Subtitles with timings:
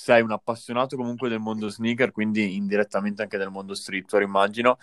[0.00, 4.78] sei un appassionato comunque del mondo sneaker, quindi indirettamente anche del mondo streetwear, immagino.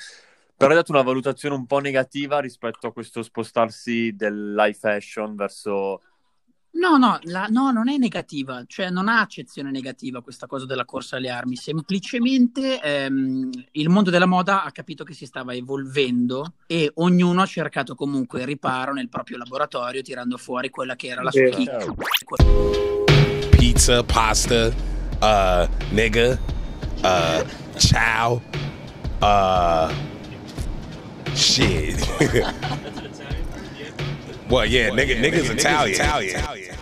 [0.55, 6.01] Però hai dato una valutazione un po' negativa rispetto a questo spostarsi dell'high fashion verso
[6.77, 10.85] No, no, la, no, non è negativa, cioè non ha accezione negativa questa cosa della
[10.85, 16.53] corsa alle armi, semplicemente ehm, il mondo della moda ha capito che si stava evolvendo
[16.67, 21.31] e ognuno ha cercato comunque riparo nel proprio laboratorio tirando fuori quella che era la
[21.31, 21.83] sua chicca.
[23.57, 24.71] Pizza, pasta,
[25.21, 26.39] uh, nigga,
[27.03, 27.43] uh,
[27.77, 28.41] ciao,
[29.21, 29.93] uh,
[31.33, 31.99] shit.
[34.49, 35.95] well, yeah, nigga, nigga's Italian.
[35.95, 36.75] Italian.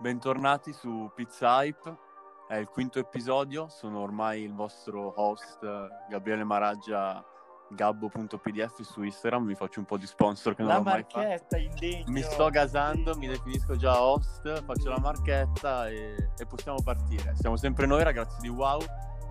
[0.00, 1.96] Bentornati su Pizza Hype,
[2.48, 5.58] è il quinto episodio, sono ormai il vostro host
[6.08, 7.24] Gabriele Maraggia
[7.70, 11.18] gabbo.pdf su Instagram, vi faccio un po' di sponsor che non La ho mai fatto.
[11.18, 11.56] marchetta.
[12.06, 17.34] Mi sto gasando, mi definisco già host, faccio la marchetta e, e possiamo partire.
[17.36, 18.80] Siamo sempre noi ragazzi di Wow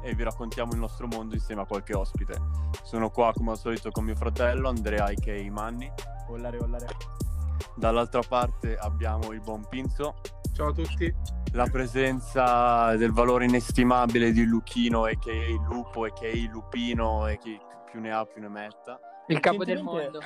[0.04, 2.40] e vi raccontiamo il nostro mondo insieme a qualche ospite.
[2.84, 5.52] Sono qua come al solito con mio fratello Andrea a.k.a.
[5.52, 5.92] Manni.
[6.30, 6.88] Ollare, ollare.
[7.76, 10.16] Dall'altra parte abbiamo il buon Pinzo,
[10.54, 11.14] Ciao a tutti.
[11.54, 15.72] la presenza del valore inestimabile di Luchino a.k.a.
[15.72, 16.52] Lupo a.k.a.
[16.52, 19.00] Lupino e chi più ne ha più ne metta.
[19.28, 20.20] Il capo del mondo.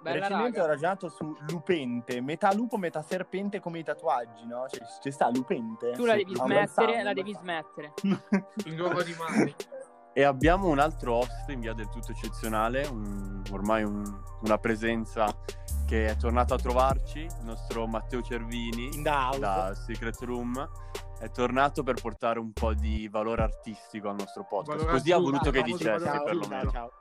[0.00, 0.72] Bella Recentemente ho raga.
[0.74, 4.66] ragionato su lupente, metà lupo, metà serpente come i tatuaggi, no?
[4.68, 5.92] Cioè, ci sta lupente.
[5.92, 6.18] Tu la Sì.
[6.24, 7.92] devi un smettere, la devi smettere.
[8.66, 9.54] Il nuovo di mani.
[10.12, 15.26] E abbiamo un altro host in via del tutto eccezionale, un- ormai un- una presenza
[15.86, 20.70] che è tornato a trovarci, il nostro Matteo Cervini da Secret Room.
[21.18, 24.76] È tornato per portare un po' di valore artistico al nostro podcast.
[24.78, 26.70] Valore Così ha voluto che ciao, perlomeno.
[26.70, 26.92] ciao,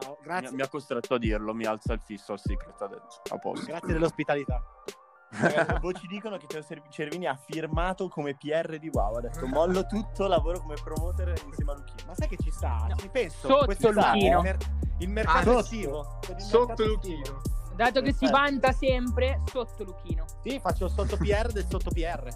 [0.00, 0.16] ciao.
[0.20, 3.20] Mi, Grazie, mi ha costretto a dirlo, mi alza il fisso al Secret adesso.
[3.30, 3.66] A posto.
[3.66, 4.62] grazie dell'ospitalità.
[5.30, 9.16] Ragazzi, voci dicono che Teo Ser- Cervini ha firmato come PR di Wow.
[9.16, 12.02] Ha detto mollo tutto, lavoro come promoter insieme a Luchino.
[12.06, 12.86] Ma sai che ci sta?
[12.88, 12.96] No.
[12.96, 13.48] Ci penso.
[13.48, 14.38] Sotto questo Luchino.
[14.38, 14.58] Il, mer-
[15.00, 15.58] il mercato sotto.
[15.58, 16.18] estivo.
[16.28, 17.42] Il Sotto mercato Luchino.
[17.74, 18.30] Dato che si Perfetto.
[18.40, 20.24] vanta sempre sotto Luchino.
[20.44, 22.28] Sì, faccio sotto PR del sotto PR.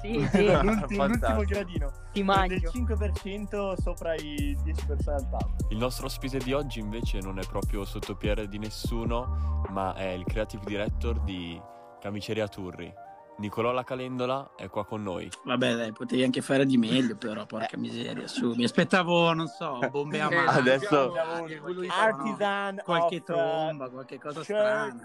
[0.00, 1.90] Sì, sì, l'ultimo, l'ultimo gradino.
[2.12, 2.70] ti Del mangio.
[2.70, 5.56] 5% sopra i 10 persone al tavolo.
[5.70, 10.08] Il nostro ospite di oggi invece non è proprio sotto PR di nessuno, ma è
[10.10, 11.60] il creative director di
[12.00, 12.92] Camiceria Turri.
[13.36, 15.28] Nicolò La Calendola è qua con noi.
[15.44, 18.52] Vabbè, dai, potevi anche fare di meglio, però, porca miseria, su.
[18.54, 20.50] Mi aspettavo, non so, bombe a mano.
[20.50, 21.12] adesso-
[21.88, 24.96] Artisan qualche of, tromba, qualche cosa strana.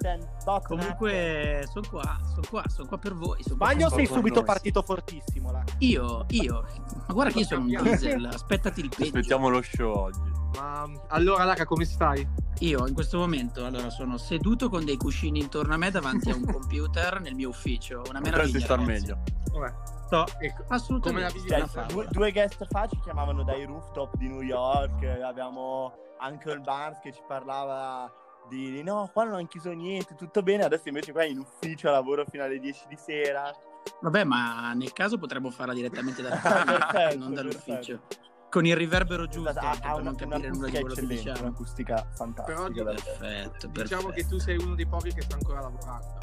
[0.68, 3.42] Comunque, sono qua, sono qua, sono qua per voi.
[3.44, 5.64] Sbaglio sei subito partito fortissimo là?
[5.80, 6.64] Io, io.
[7.08, 9.04] Ma guarda che io sono un diesel, aspettati il peggio.
[9.06, 10.29] Aspettiamo lo show oggi.
[10.60, 12.28] Ma allora, Laca, come stai?
[12.60, 16.36] Io in questo momento allora sono seduto con dei cuscini intorno a me davanti a
[16.36, 18.02] un computer nel mio ufficio.
[18.10, 18.60] Una Potresti meraviglia.
[18.66, 19.02] star ragazzi.
[19.02, 19.24] meglio.
[19.54, 19.74] Vabbè.
[20.06, 20.64] Sto Ecco.
[20.68, 21.68] assolutamente Come?
[21.72, 27.00] Cioè, due, due guest fa ci chiamavano dai rooftop di New York, abbiamo Uncle Barnes
[27.02, 28.12] che ci parlava
[28.50, 32.26] di no, qua non hanno chiuso niente, tutto bene, adesso invece qua in ufficio lavoro
[32.26, 33.54] fino alle 10 di sera.
[34.02, 38.00] Vabbè, ma nel caso potremmo farla direttamente dalla camera, Perfetto, non dall'ufficio.
[38.08, 38.28] perfetto.
[38.50, 41.06] Con il riverbero giusto Esatto, anche ha per una, non capire nulla di quello che
[41.06, 41.42] diciamo.
[41.42, 42.62] un'acustica fantastica.
[42.84, 42.84] Però.
[42.94, 44.10] Perfetto, Diciamo perfetto.
[44.10, 46.18] che tu sei uno dei pochi che sta ancora lavorando.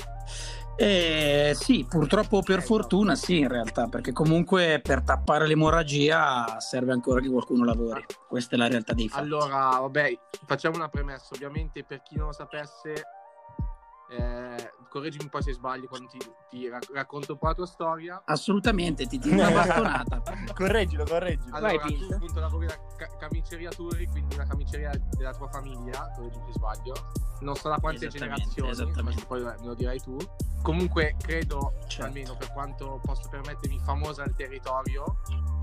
[0.78, 7.20] Eh, sì, purtroppo per fortuna sì, in realtà, perché comunque per tappare l'emorragia serve ancora
[7.20, 8.04] che qualcuno lavori.
[8.28, 9.22] Questa è la realtà dei fatti.
[9.22, 11.28] Allora, vabbè, facciamo una premessa.
[11.34, 12.92] Ovviamente, per chi non lo sapesse,
[14.08, 16.18] eh, correggimi un po' se sbaglio quando ti,
[16.48, 18.22] ti rac- racconto un po' la tua storia.
[18.24, 20.22] Assolutamente, ti tiro una bastonata.
[20.54, 21.54] correggilo, correggilo.
[21.56, 22.14] Allora, Vai, tu Pinto.
[22.14, 26.94] appunto lavori la ca- camiceria Turri, quindi una camiceria della tua famiglia, correggimi se sbaglio.
[27.40, 29.24] Non so da quante Esattamente, generazioni, esattamente.
[29.26, 30.16] poi me lo dirai tu.
[30.62, 32.04] Comunque, credo, Certo.
[32.06, 35.18] almeno per quanto posso permettermi, famosa al territorio,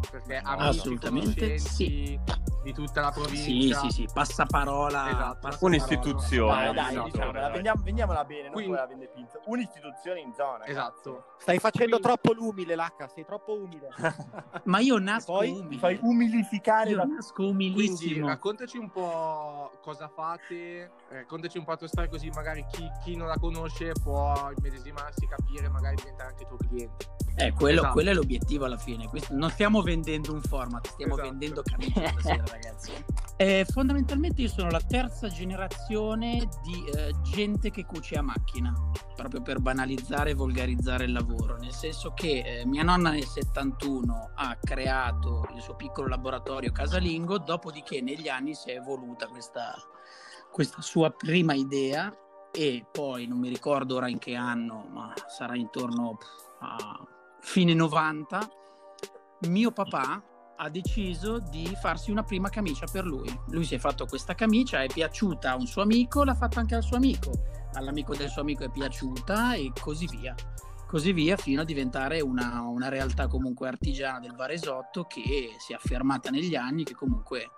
[0.09, 2.19] perché amici, Assolutamente conoscenti
[2.63, 3.79] di tutta la Sì, provincia.
[3.79, 5.09] sì, sì, passaparola.
[5.09, 5.37] Esatto.
[5.41, 5.57] passaparola.
[5.61, 6.53] Un'istituzione.
[6.55, 7.51] Dai, no, dai, no, diciamola, dai.
[7.51, 9.41] vendiamo- vendiamola bene, non Quindi- poi la vende Pinto.
[9.45, 10.65] Un'istituzione in zona.
[10.65, 11.25] Esatto.
[11.39, 13.07] Stai facendo Quindi- troppo l'umile, Lacca.
[13.09, 13.89] Sei troppo umile.
[14.63, 15.67] Ma io nasco poi umile.
[15.69, 18.27] ti fai umilificare Io da nasco Quindi umilissimo.
[18.27, 22.89] raccontaci un po' cosa fate, eh, raccontaci un po' la tua storia così magari chi,
[23.03, 27.07] chi non la conosce può immedesimarsi, capire, magari diventare anche tuo cliente.
[27.35, 27.93] Eh, quello, Esatto.
[27.93, 29.09] quello è l'obiettivo alla fine.
[29.31, 31.29] Non stiamo vendendo un format, stiamo Esatto.
[31.29, 32.91] vendendo camicie stasera, ragazzi.
[33.37, 38.71] Eh, fondamentalmente io sono la terza generazione di eh, gente che cuce a macchina,
[39.15, 44.31] proprio per banalizzare e volgarizzare il lavoro, nel senso che eh, mia nonna nel 71
[44.35, 49.73] ha creato il suo piccolo laboratorio casalingo, dopodiché negli anni si è evoluta questa,
[50.51, 52.15] questa sua prima idea
[52.51, 56.19] e poi non mi ricordo ora in che anno, ma sarà intorno
[56.59, 57.03] a
[57.43, 58.49] fine 90
[59.47, 60.23] mio papà
[60.55, 63.27] ha deciso di farsi una prima camicia per lui.
[63.49, 66.75] Lui si è fatto questa camicia, è piaciuta a un suo amico, l'ha fatta anche
[66.75, 67.31] al suo amico,
[67.73, 70.33] all'amico del suo amico è piaciuta e così via.
[70.87, 75.75] Così via fino a diventare una, una realtà comunque artigiana del Varesotto che si è
[75.75, 77.49] affermata negli anni, che comunque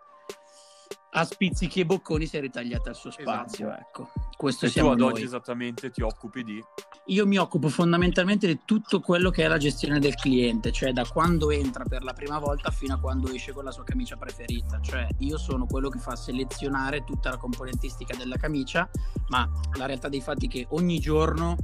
[1.17, 3.71] a spizzichi e bocconi si è ritagliata il suo spazio.
[3.71, 5.13] Ecco, questo E tu siamo ad noi.
[5.13, 6.61] oggi esattamente ti occupi di...
[7.07, 11.05] Io mi occupo fondamentalmente di tutto quello che è la gestione del cliente, cioè da
[11.05, 14.79] quando entra per la prima volta fino a quando esce con la sua camicia preferita.
[14.81, 18.89] Cioè io sono quello che fa selezionare tutta la componentistica della camicia,
[19.29, 21.55] ma la realtà dei fatti è che ogni giorno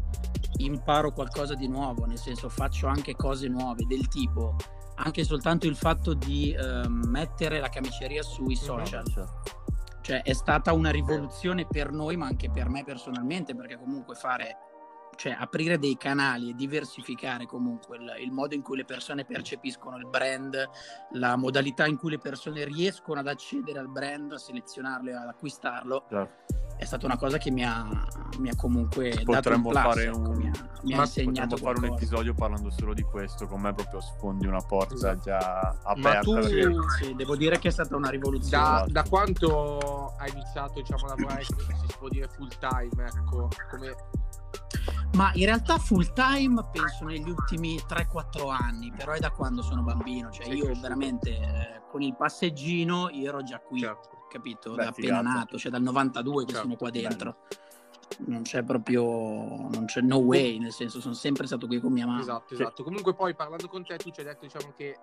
[0.57, 4.56] imparo qualcosa di nuovo, nel senso faccio anche cose nuove del tipo
[5.03, 9.03] anche soltanto il fatto di ehm, mettere la camiceria sui social
[10.01, 14.57] cioè è stata una rivoluzione per noi ma anche per me personalmente perché comunque fare
[15.15, 19.98] cioè aprire dei canali e diversificare comunque il, il modo in cui le persone percepiscono
[19.98, 20.69] il brand
[21.12, 25.27] la modalità in cui le persone riescono ad accedere al brand a selezionarlo e ad
[25.27, 26.62] acquistarlo Certo.
[26.81, 27.88] È stata una cosa che mi ha,
[28.39, 30.51] mi ha comunque dato un Potremmo plus, fare ecco, un- mi ha,
[30.81, 34.62] mi ha potremmo fare un episodio parlando solo di questo, con me proprio sfondi una
[34.62, 35.19] porta Esatto.
[35.19, 36.19] già Ma aperta.
[36.22, 38.92] tu perché- Sì, devo dire che è stata una rivoluzione da, Esatto.
[38.92, 41.54] da quanto hai iniziato diciamo, a lavorare, si
[42.00, 43.95] può dire full time, ecco, come
[45.13, 49.84] Ma in realtà full time penso negli ultimi 3-4 anni, però è da quando sono
[49.84, 54.10] bambino, cioè io veramente eh, con il passeggino io ero già qui, certo.
[54.31, 54.72] Capito?
[54.72, 55.38] Beh, da appena figata.
[55.38, 57.07] nato, cioè dal 92 che Certo, sono qua bello.
[57.07, 57.36] dentro.
[58.25, 62.06] Non c'è proprio, non c'è no way, nel senso sono sempre stato qui con mia
[62.06, 62.19] mamma.
[62.22, 62.83] Esatto, esatto.
[62.83, 64.98] Comunque poi parlando con te, tu ci hai detto diciamo che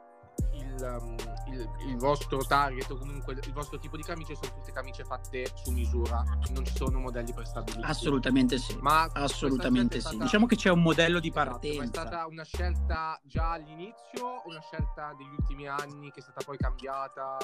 [0.53, 1.17] il, um,
[1.53, 5.51] il- il vostro target o comunque il vostro tipo di camicie sono tutte camicie fatte
[5.55, 6.23] su misura,
[6.53, 7.85] non ci sono modelli prestabiliti.
[7.85, 8.77] Assolutamente sì.
[8.81, 10.07] Ma Assolutamente è sì.
[10.09, 11.83] stata- Diciamo che c'è un modello di Esatto, ma partenza.
[11.83, 16.45] è stata una scelta già all'inizio o una scelta degli ultimi anni che è stata
[16.45, 17.37] poi cambiata?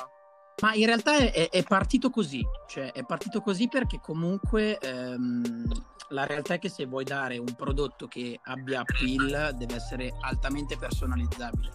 [0.62, 5.64] Ma in realtà è, è- partito così, cioè è partito così perché comunque ehm,
[6.10, 10.76] la realtà è che se vuoi dare un prodotto che abbia appeal deve essere altamente
[10.76, 11.70] personalizzabile,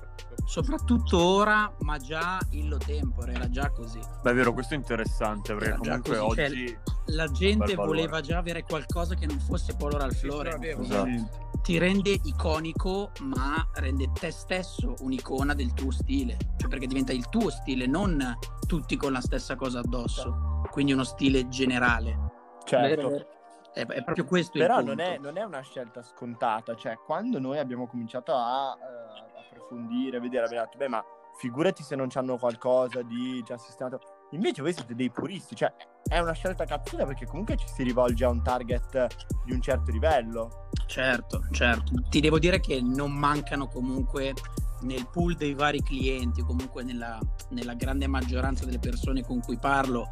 [0.50, 4.00] soprattutto ora, ma già illo tempore era già così.
[4.24, 6.78] Beh, è vero, questo è interessante perché Era comunque così, cioè, oggi...
[7.12, 10.76] La gente voleva già avere qualcosa che non fosse Polo Ralph Sì, Lauren, sì, è
[10.76, 10.82] vero.
[10.82, 11.60] Esatto.
[11.62, 17.30] ti rende iconico, ma rende te stesso un'icona del tuo stile, cioè perché diventa il
[17.30, 18.38] tuo stile, non
[18.68, 22.18] tutti con la stessa cosa addosso, quindi uno stile generale.
[22.66, 23.28] Certo.
[23.72, 27.40] È, è proprio questo il Però non è, non è una scelta scontata, cioè quando
[27.40, 29.29] noi abbiamo cominciato a eh,
[29.70, 31.04] approfondire, vedere, abbiamo detto, beh ma
[31.38, 34.00] figurati se non c'hanno qualcosa di già sistemato.
[34.32, 35.74] Invece voi siete dei puristi, cioè
[36.04, 39.08] è una scelta cazzuta perché comunque ci si rivolge a un target
[39.46, 40.70] di un certo livello.
[40.86, 41.94] Certo, certo.
[42.10, 44.34] Ti devo dire che non mancano comunque
[44.82, 47.20] nel pool dei vari clienti, comunque nella,
[47.50, 50.08] nella grande maggioranza delle persone con cui parlo,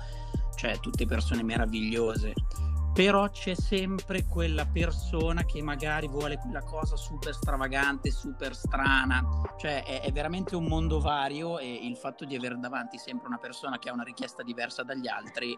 [0.56, 2.34] cioè tutte persone meravigliose.
[2.98, 9.24] Però c'è sempre quella persona che magari vuole quella cosa super stravagante, super strana.
[9.56, 13.38] Cioè è, è veramente un mondo vario e il fatto di avere davanti sempre una
[13.38, 15.56] persona che ha una richiesta diversa dagli altri,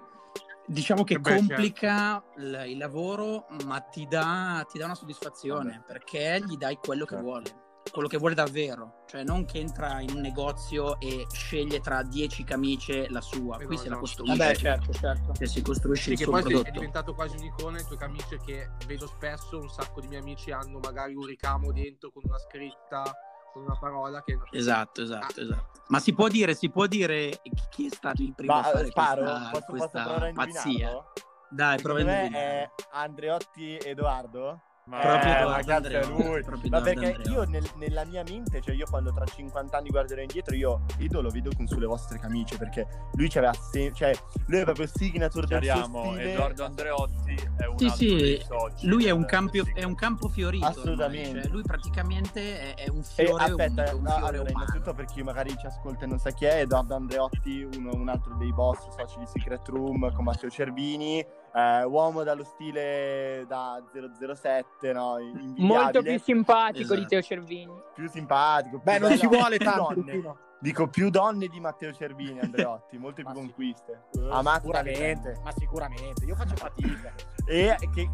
[0.65, 5.81] diciamo che Eh beh, complica il, il lavoro, ma ti dà, ti dà una soddisfazione
[5.87, 7.25] perché gli dai quello che Certo.
[7.25, 7.55] vuole,
[7.91, 9.03] quello che vuole davvero.
[9.07, 13.65] Cioè non che entra in un negozio e sceglie tra 10 camicie la sua, Eh
[13.65, 14.37] qui no, se la costruisce.
[14.37, 15.33] Vabbè, certo, certo.
[15.33, 16.73] Cioè, si costruisce Sì, il che suo poi sei- è prodotto.
[16.77, 20.79] diventato quasi un'icona le tue camicie che vedo spesso un sacco di miei amici hanno
[20.79, 23.03] magari un ricamo dentro con una scritta,
[23.51, 25.81] con una parola che Esatto, esatto, esatto.
[25.87, 28.85] Ma si può dire, si può dire chi è stato il primo Ma a fare
[28.87, 31.03] eh, sparo, questa, posso, posso questa a pazzia?
[31.51, 32.63] Dai, prova a Secondo indovinare.
[32.63, 34.61] è Andreotti Edoardo?
[34.89, 36.43] Ma Proprio Eh, cazzo è lui.
[36.43, 40.19] proprio Ma perché io nel- nella mia mente, cioè io quando tra 50 anni guarderò
[40.19, 44.13] indietro, io Ido lo vedo con sulle vostre camicie perché lui c'aveva se- cioè
[44.47, 46.31] lui è proprio il signature del suo stile.
[46.31, 49.93] Edoardo Andreotti è un Sì, altro sì, dei soci Lui è un, campio- è un
[49.93, 50.65] campo fiorito.
[50.65, 51.41] ormai, Assolutamente.
[51.43, 54.93] cioè, lui praticamente è, è un E fiore aspetta, unico, un no, fiore allora, innanzitutto
[54.95, 58.35] per chi magari ci ascolta e non sa chi è, Edoardo Andreotti, uno- un altro
[58.37, 64.93] dei boss soci di Secret Room con Matteo Cervini, eh, uomo dallo stile da 007,
[64.93, 65.17] no?
[65.19, 66.99] invidiabile, Molto più simpatico Esatto.
[66.99, 67.73] di Teo Cervini.
[67.93, 68.79] più simpatico.
[68.79, 70.13] più Beh, non ci vuole più tanto, donne.
[70.13, 70.37] Lupino.
[70.61, 73.39] Dico più donne di Matteo Cervini, Andreotti, molte più Ma sì.
[73.39, 74.03] conquiste.
[74.13, 76.25] Eh, Amato dalle sicuramente, ma sicuramente.
[76.25, 77.13] Io faccio fatica.
[77.49, 78.07] E che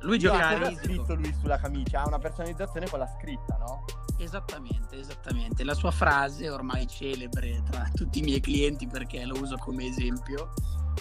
[0.00, 0.82] Lui io gioca a risico.
[0.82, 2.02] scritto lui sulla camicia?
[2.02, 3.84] Ha una personalizzazione con la scritta, no?
[4.18, 5.64] Esattamente, esattamente.
[5.64, 10.52] La sua frase ormai celebre tra tutti i miei clienti perché lo uso come esempio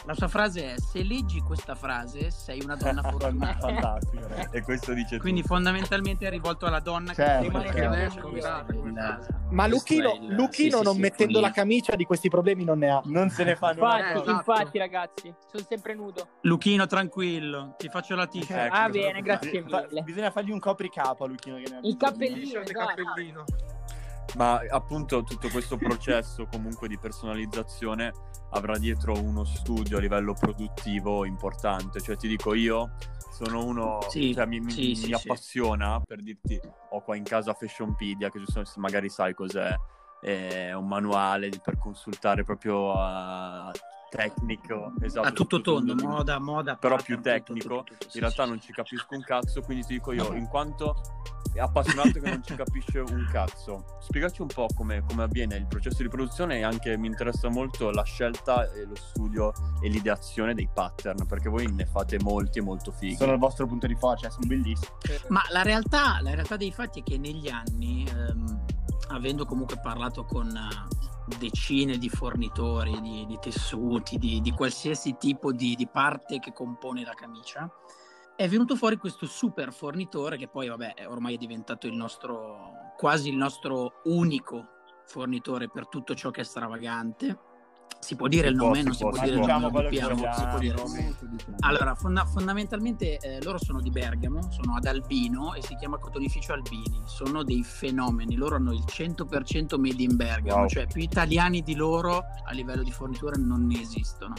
[0.06, 3.60] La sua frase è: Se leggi questa frase, sei una donna fortunata.
[3.68, 4.28] Fantastico.
[4.28, 4.56] ragazzi.
[4.58, 5.54] E questo dice Quindi, tutto.
[5.54, 8.30] fondamentalmente, è rivolto alla donna Certo, che rimane certo.
[8.32, 8.72] che Certo.
[8.72, 11.48] è il- Ma Luchino, il- Luchino sì, sì, non sì, mettendo follia.
[11.50, 13.02] la camicia di questi problemi non ne ha.
[13.06, 14.32] Non se ne fanno Infatti, Eh, esatto.
[14.32, 16.28] infatti, ragazzi, sono sempre nudo.
[16.42, 18.50] Luchino, tranquillo, ti faccio la t-shirt.
[18.52, 20.02] Ecco, ah, cosa bene, fa- grazie Fa- mille.
[20.04, 22.60] bisogna fargli un copricapo a Luchino che ne ha Il cappellino.
[22.60, 23.04] E esatto.
[23.04, 23.44] cappellino.
[24.36, 28.14] Ma appunto tutto questo processo comunque di personalizzazione
[28.52, 32.00] avrà dietro uno studio a livello produttivo importante.
[32.00, 32.92] Cioè ti dico io
[33.32, 35.14] sono uno Sì, cioè, mi, mi- sì, mi sì, sì.
[35.14, 36.60] appassiona per dirti
[36.92, 39.74] ho qua in casa Fashionpedia che giusto se magari sai cos'è
[40.22, 43.72] è un manuale per consultare proprio a
[44.12, 46.76] tecnico esatto A tutto tondo, di- moda, moda.
[46.76, 48.66] però pattern, più tutto, tecnico tutto, tutto, sì, in realtà sì, non sì.
[48.68, 51.02] ci capisco un cazzo quindi ti dico io in quanto
[51.58, 56.02] appassionato che non ci capisce un cazzo spiegaci un po' come, come avviene il processo
[56.02, 60.70] di produzione e anche mi interessa molto la scelta e lo studio e l'ideazione dei
[60.74, 64.24] pattern perché voi ne fate molti e molto fighi Sono il vostro punto di forza,
[64.24, 64.92] cioè, sono bellissimi.
[65.30, 68.66] Ma la realtà, la realtà dei fatti è che negli anni, ehm,
[69.10, 75.52] avendo comunque parlato con eh, decine di fornitori di, di tessuti, di, di qualsiasi tipo
[75.52, 77.70] di, di parte che compone la camicia,
[78.36, 83.30] è venuto fuori questo super fornitore che poi, vabbè, ormai è diventato il nostro, quasi
[83.30, 84.66] il nostro unico
[85.06, 87.38] fornitore per tutto ciò che è stravagante.
[88.02, 89.44] Si può dire Si il può, nome, si non si può, può dire può.
[89.46, 91.56] il nome, Diciamo doppiamo, si può dire.
[91.60, 96.52] Allora, fonda- fondamentalmente eh, loro sono di Bergamo, sono ad Albino e si chiama Cotonificio
[96.54, 97.02] Albini.
[97.06, 100.68] Sono dei fenomeni, loro hanno il 100% made in Bergamo, Wow.
[100.68, 104.34] cioè più italiani di loro a livello di fornitura non ne esistono.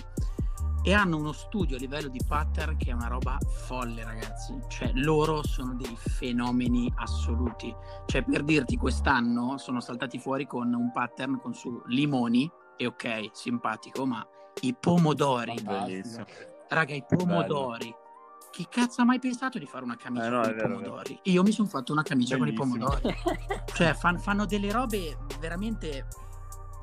[0.85, 4.53] E hanno uno studio a livello di pattern che è una roba folle, ragazzi.
[4.69, 7.73] Cioè, loro sono dei fenomeni assoluti.
[8.07, 13.31] Cioè, per dirti, quest'anno sono saltati fuori con un pattern con su limoni, e ok,
[13.33, 14.27] simpatico, ma
[14.63, 15.55] i pomodori.
[15.63, 16.25] bellissimo
[16.69, 17.95] Raga, i pomodori.
[18.51, 21.21] Chi cazzo ha mai pensato di fare una camicia Eh, no, con i pomodori?
[21.25, 22.65] Io mi sono fatto una camicia Bellissimo.
[22.67, 23.15] con i pomodori.
[23.75, 26.07] cioè, fan- fanno delle robe veramente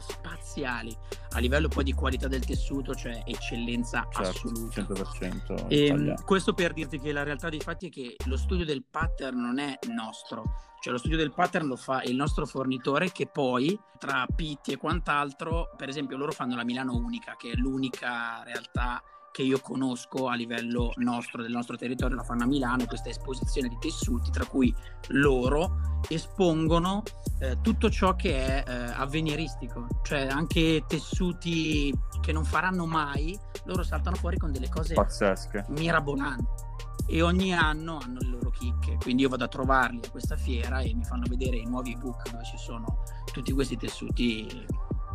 [0.10, 0.96] spaziali
[1.32, 4.82] a livello poi di qualità del tessuto, cioè eccellenza certo, assoluta.
[4.82, 6.22] 100% E, italiano.
[6.26, 9.60] questo per dirti che la realtà dei fatti è che lo studio del pattern non
[9.60, 10.44] è nostro,
[10.82, 14.78] cioè lo studio del pattern lo fa il nostro fornitore che poi tra Pitti e
[14.78, 19.02] quant'altro, per esempio loro fanno la Milano Unica, che è l'unica realtà
[19.32, 23.68] che io conosco a livello nostro, del nostro territorio, la fanno a Milano, questa esposizione
[23.68, 24.74] di tessuti, tra cui
[25.10, 27.04] loro espongono
[27.40, 33.84] eh, tutto ciò che è eh, avveniristico, cioè anche tessuti che non faranno mai, loro
[33.84, 35.66] saltano fuori con delle cose pazzesche.
[35.70, 36.68] mirabolanti.
[37.12, 38.98] E ogni anno hanno le loro chicche.
[39.02, 42.30] Quindi io vado a trovarli a questa fiera e mi fanno vedere i nuovi book
[42.30, 43.00] dove ci sono
[43.34, 44.66] tutti questi tessuti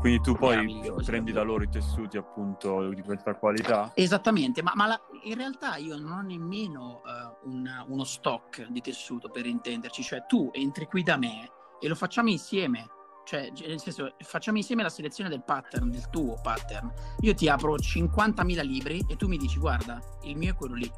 [0.05, 3.93] quindi tu poi prendi da loro i tessuti appunto di questa qualità.
[3.95, 8.83] Esattamente ma, ma la- in realtà io non ho nemmeno eh, un- uno stock di
[8.83, 10.03] tessuto per intenderci.
[10.03, 12.87] Cioè tu entri qui da me e lo facciamo insieme.
[13.25, 16.93] Cioè nel senso facciamo insieme la selezione del pattern del tuo pattern.
[17.21, 20.91] Io ti apro 50.000 libri e tu mi dici guarda il mio è quello lì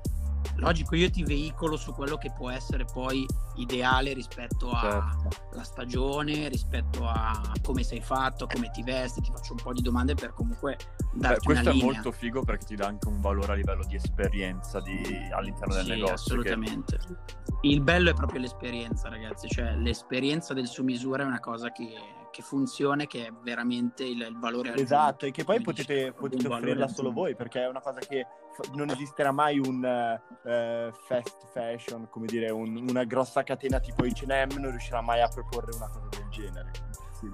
[0.56, 3.26] logico io ti veicolo su quello che può essere poi
[3.56, 5.62] ideale rispetto alla certo.
[5.64, 9.82] stagione rispetto a come sei fatto a come ti vesti ti faccio un po' di
[9.82, 10.76] domande per comunque
[11.12, 13.54] Beh, darti una questo è linea molto figo perché ti dà anche un valore a
[13.54, 16.06] livello di esperienza di- all'interno del Sì, negozio.
[16.40, 16.98] che- assolutamente.
[17.62, 19.48] Il bello è proprio l'esperienza, ragazzi.
[19.48, 21.88] Cioè, l'esperienza del su misura è una cosa che,
[22.36, 24.82] che funziona e che è veramente il, il valore aggiunto.
[24.82, 28.68] Esatto, e che poi potete, potete offrirla solo voi perché è una cosa che f-
[28.74, 34.58] non esisterà mai un eh, fast fashion, come dire, un- una grossa catena tipo H&M
[34.58, 36.70] non riuscirà mai a proporre una cosa del genere.
[37.18, 37.30] Sì,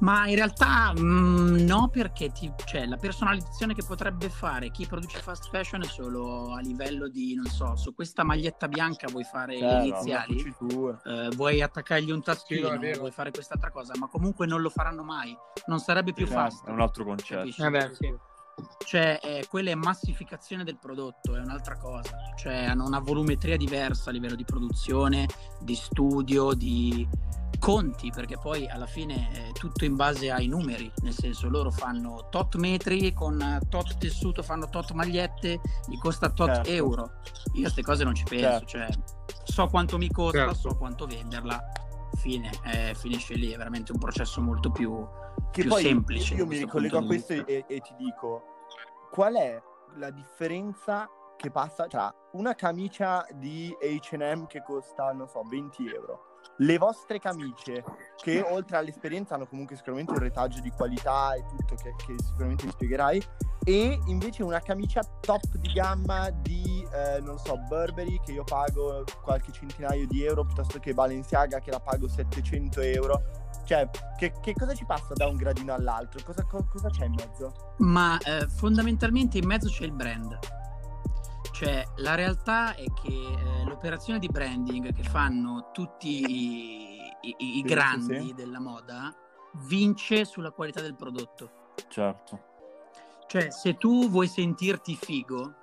[0.00, 5.18] Ma in realtà mm, no, perché ti- cioè, la personalizzazione che potrebbe fare chi produce
[5.20, 9.54] fast fashion è solo a livello di, non so, su questa maglietta bianca vuoi fare
[9.54, 11.00] le Certo, iniziali, una cucitura.
[11.04, 15.02] eh, vuoi attaccargli un taschino, Sì, vuoi fare quest'altra cosa, ma comunque non lo faranno
[15.02, 15.34] mai.
[15.66, 16.66] Non sarebbe più Esatto, fast.
[16.66, 17.64] È un altro concetto.
[17.64, 18.14] Eh beh, sì.
[18.86, 22.16] Cioè, eh, quella è massificazione del prodotto, è un'altra cosa.
[22.36, 25.26] Cioè, hanno una volumetria diversa a livello di produzione,
[25.60, 27.06] di studio, di
[27.58, 32.28] conti, perché poi alla fine è tutto in base ai numeri, nel senso loro fanno
[32.30, 36.70] tot metri con tot tessuto, fanno tot magliette, gli costa tot Certo.
[36.70, 37.10] euro.
[37.54, 38.66] Io a queste cose non ci penso, Certo.
[38.66, 38.88] cioè
[39.44, 40.54] so quanto mi costa, Certo.
[40.70, 41.60] so quanto venderla,
[42.16, 45.06] fine, eh, finisce lì, è veramente un processo molto più
[45.50, 48.42] Che più poi semplice io mi ricollego a questo e, e ti dico
[49.10, 49.62] qual è
[49.96, 56.25] la differenza che passa tra una camicia di H&M che costa, non so, 20 euro
[56.58, 57.84] le vostre camicie
[58.16, 62.64] che oltre all'esperienza hanno comunque sicuramente un retaggio di qualità e tutto che, che sicuramente
[62.64, 63.22] mi spiegherai
[63.68, 69.02] e invece una camicia top di gamma di, eh, non so, Burberry che io pago
[69.22, 73.22] qualche centinaio di euro piuttosto che Balenciaga che la pago 700 euro.
[73.64, 76.20] Cioè, che, che cosa ci passa da un gradino all'altro?
[76.24, 77.74] Cosa, co- cosa c'è in mezzo?
[77.78, 80.38] Ma eh, fondamentalmente in mezzo c'è il brand.
[81.50, 87.62] Cioè, la realtà è che eh, l'operazione di branding che fanno tutti i, i- i
[87.62, 88.34] grandi sì, sì.
[88.34, 89.14] della moda
[89.68, 91.74] vince sulla qualità del prodotto.
[91.88, 92.40] Certo.
[93.26, 95.54] Cioè, se tu vuoi sentirti figo,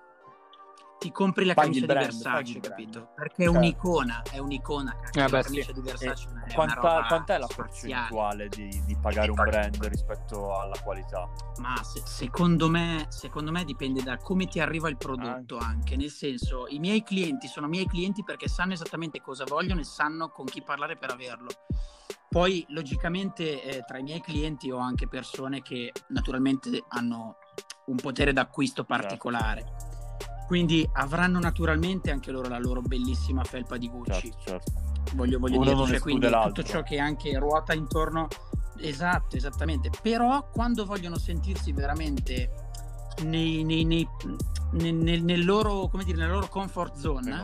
[1.03, 3.10] ti compri la Paghi camicia di brand, paghi Versace, capito?
[3.13, 3.57] Perché è Certo.
[3.57, 4.95] un'icona, è un'icona.
[4.95, 5.74] cacchio, Eh, la beh, camicia sì.
[5.74, 7.93] di Versace è una Quant'è, roba quant'è la spaziale.
[7.93, 11.29] percentuale di, di pagare un brand rispetto alla qualità?
[11.57, 15.98] Ma se- secondo, me, secondo me dipende da come ti arriva il prodotto anche.
[15.98, 20.29] Nel senso, i miei clienti sono miei clienti perché sanno esattamente cosa vogliono e sanno
[20.29, 21.50] con chi parlare per averlo.
[22.29, 27.36] Poi, logicamente, eh, tra i miei clienti ho anche persone che naturalmente hanno
[27.88, 29.65] un potere d'acquisto particolare.
[30.47, 34.71] Quindi avranno naturalmente anche loro la loro bellissima felpa di Gucci Certo, certo.
[35.15, 36.51] voglio, voglio Uno dire, cioè, quindi l'altro.
[36.51, 38.27] tutto ciò che anche ruota intorno
[38.77, 42.51] esatto, esattamente, però quando vogliono sentirsi veramente
[43.23, 44.07] nei, nei- nei-
[44.73, 47.41] nel, nel- nel loro, come dire, nella loro comfort zone,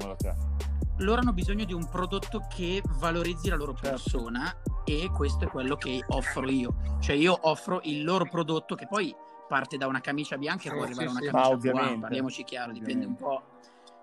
[0.97, 3.89] loro hanno bisogno di un prodotto che valorizzi la loro Certo.
[3.89, 4.53] persona
[4.83, 6.97] e questo è quello che offro io.
[6.99, 9.15] Cioè io offro il loro prodotto che poi
[9.49, 11.31] parte da una camicia bianca e Sì, può arrivare a sì, una sì.
[11.31, 11.99] camicia Ah, buona, ovviamente.
[11.99, 13.43] parliamoci chiaro, dipende un po',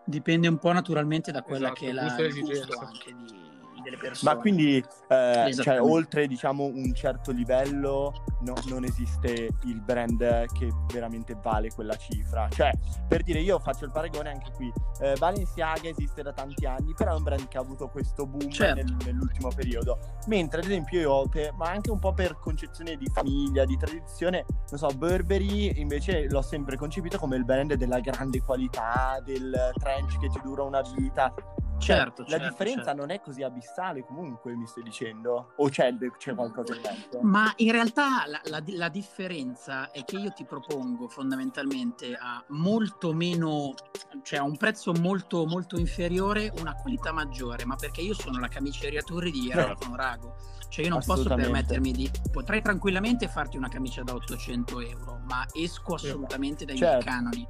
[0.04, 3.55] dipende un po' naturalmente da quella Esatto, che è la, il gusto anche di-
[3.86, 4.34] delle persone.
[4.34, 10.70] Ma quindi, eh, cioè, oltre diciamo un certo livello, no- non esiste il brand che
[10.92, 12.48] veramente vale quella cifra.
[12.50, 12.72] Cioè,
[13.08, 14.72] per dire, io faccio il paragone anche qui.
[15.00, 18.50] Eh, Balenciaga esiste da tanti anni, però è un brand che ha avuto questo boom
[18.50, 18.74] Certo.
[18.82, 19.98] nel- nell'ultimo periodo.
[20.26, 24.44] Mentre, ad esempio, io, per- ma anche un po' per concezione di famiglia, di tradizione,
[24.70, 30.18] non so, Burberry invece l'ho sempre concepito come il brand della grande qualità, del trench
[30.18, 31.32] che ti dura una vita.
[31.78, 33.00] Cioè, Certo, la certo, differenza certo.
[33.00, 35.52] non è così abissale comunque, mi stai dicendo?
[35.56, 37.20] O c'è, c'è qualcosa in mezzo?
[37.22, 43.12] Ma in realtà la, la- la differenza è che io ti propongo fondamentalmente a molto
[43.12, 43.74] meno,
[44.22, 48.48] cioè a un prezzo molto, molto inferiore, una qualità maggiore, ma perché io sono la
[48.48, 50.34] camiceriatore di Erafano Rago.
[50.68, 52.10] Cioè io non posso permettermi di...
[52.32, 56.92] Potrei tranquillamente farti una camicia da 800 euro, ma esco assolutamente dai Certo.
[56.94, 57.48] miei canoni.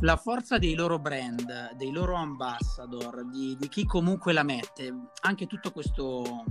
[0.00, 5.46] La forza dei loro brand, dei loro ambassador, di, di chi comunque la mette, anche
[5.46, 6.44] tutto questo,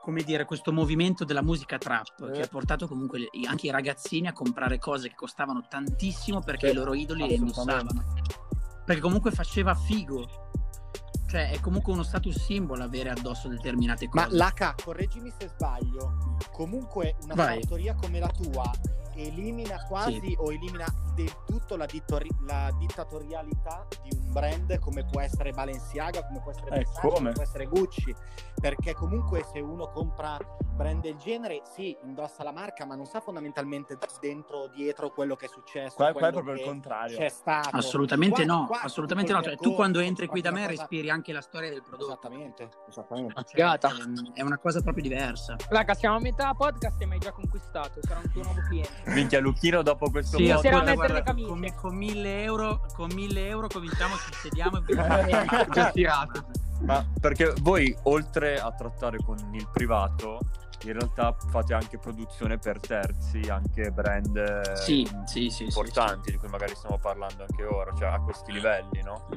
[0.00, 2.30] come dire, questo movimento della musica trap Eh.
[2.32, 6.72] che ha portato comunque anche i ragazzini a comprare cose che costavano tantissimo perché Sì,
[6.72, 8.14] i loro idoli le indossavano.
[8.84, 10.26] Perché comunque faceva figo.
[11.28, 14.36] Cioè è comunque uno status symbol avere addosso determinate Ma cose.
[14.36, 17.60] l'H, correggimi se sbaglio, comunque una Vai.
[17.62, 18.70] fattoria come la tua
[19.14, 25.20] elimina quasi o elimina del tutto la, dittori- la dittatorialità di un brand come può
[25.20, 27.14] essere Balenciaga, come può essere Eh, Versace, come?
[27.16, 28.14] come può essere Gucci,
[28.60, 30.38] perché comunque se uno compra
[30.74, 35.44] brand del genere, sì, indossa la marca, ma non sa fondamentalmente dentro, dietro quello che
[35.46, 35.94] è successo.
[35.96, 37.18] Qua, qua è proprio il contrario.
[37.18, 37.76] C'è stato.
[37.76, 39.42] Assolutamente Qua- no, qua assolutamente no.
[39.42, 42.12] Cioè, tu quando entri qui da me cosa- respiri anche la storia del prodotto.
[42.12, 43.44] Esattamente, esattamente.
[43.44, 45.56] Cioè, ehm, è una cosa proprio diversa.
[45.68, 48.00] Raga, siamo a metà podcast e mi hai già conquistato.
[48.02, 49.01] Sarà un tuo nuovo cliente.
[49.06, 51.48] Minchia, Lucchino dopo questo Sì, le guarda, camicie.
[51.48, 54.82] con, con 1000 euro, con 1000 euro cominciamo, ci sediamo e
[55.72, 56.44] Già tirato.
[56.82, 60.38] Ma perché voi, oltre a trattare con il privato,
[60.84, 66.30] in realtà fate anche produzione per terzi, anche brand eh, Sì, sì, sì, sì, importanti
[66.32, 69.28] di cui magari stiamo parlando anche ora, cioè a questi livelli, no?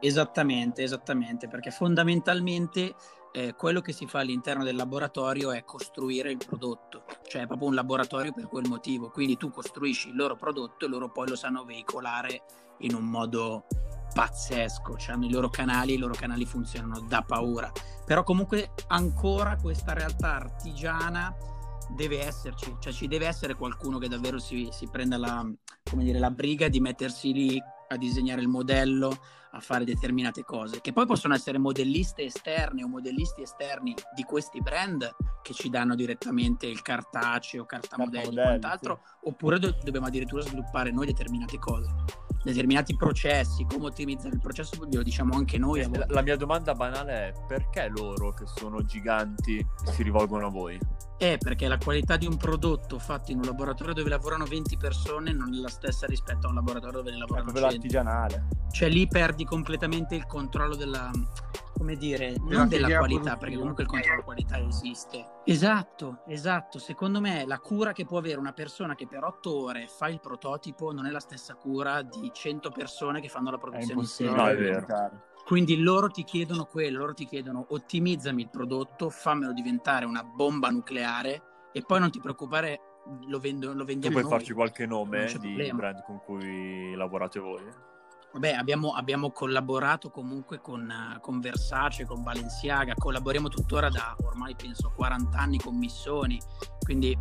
[0.00, 2.94] Esattamente, esattamente, perché fondamentalmente
[3.32, 7.68] eh, quello che si fa all'interno del laboratorio è costruire il prodotto, cioè è proprio
[7.68, 11.36] un laboratorio per quel motivo, quindi tu costruisci il loro prodotto e loro poi lo
[11.36, 12.42] sanno veicolare
[12.80, 13.66] in un modo
[14.12, 17.72] pazzesco, cioè hanno i loro canali, i loro canali funzionano da paura,
[18.04, 21.34] però comunque ancora questa realtà artigiana
[21.94, 25.50] deve esserci, cioè ci deve essere qualcuno che davvero si, si prenda la,
[25.94, 29.18] dire, la briga di mettersi lì a disegnare il modello,
[29.52, 34.60] a fare determinate cose, che poi possono essere modelliste esterne o modellisti esterni di questi
[34.60, 35.08] brand
[35.42, 40.90] che ci danno direttamente il cartaceo, cartamodelli e Cartamodelli, quant'altro, oppure do- dobbiamo addirittura sviluppare
[40.90, 41.88] noi determinate cose,
[42.42, 45.82] determinati processi, come ottimizzare il processo, lo diciamo anche noi.
[45.82, 50.50] a La, la mia domanda banale è perché loro che sono giganti si rivolgono a
[50.50, 50.78] voi?
[51.16, 55.32] È perché la qualità di un prodotto fatto in un laboratorio dove lavorano 20 persone
[55.32, 57.76] non è la stessa rispetto a un laboratorio dove ne È lavorano proprio 100.
[57.76, 58.48] l'artigianale.
[58.72, 61.10] Cioè lì perdi completamente il controllo della,
[61.82, 65.24] come dire, Della non della qualità, perché comunque il controllo qualità esiste.
[65.44, 66.78] Esatto, esatto.
[66.78, 70.20] Secondo me la cura che può avere una persona che per otto ore fa il
[70.20, 74.36] prototipo non è la stessa cura di 100 persone che fanno la produzione in impossibile.
[74.36, 74.52] serie.
[74.52, 75.10] No, è vero.
[75.44, 80.68] Quindi loro ti chiedono quello, loro ti chiedono ottimizzami il prodotto, fammelo diventare una bomba
[80.70, 81.42] nucleare
[81.72, 82.78] e poi non ti preoccupare,
[83.26, 84.38] lo, vendo, lo Tu vendiamo puoi noi.
[84.38, 85.78] farci qualche nome di problema.
[85.78, 87.90] brand con cui lavorate voi?
[88.32, 90.90] Vabbè, abbiamo, abbiamo collaborato comunque con,
[91.20, 96.40] con Versace, con Balenciaga, collaboriamo tuttora da ormai penso 40 anni con Missoni,
[96.82, 97.16] quindi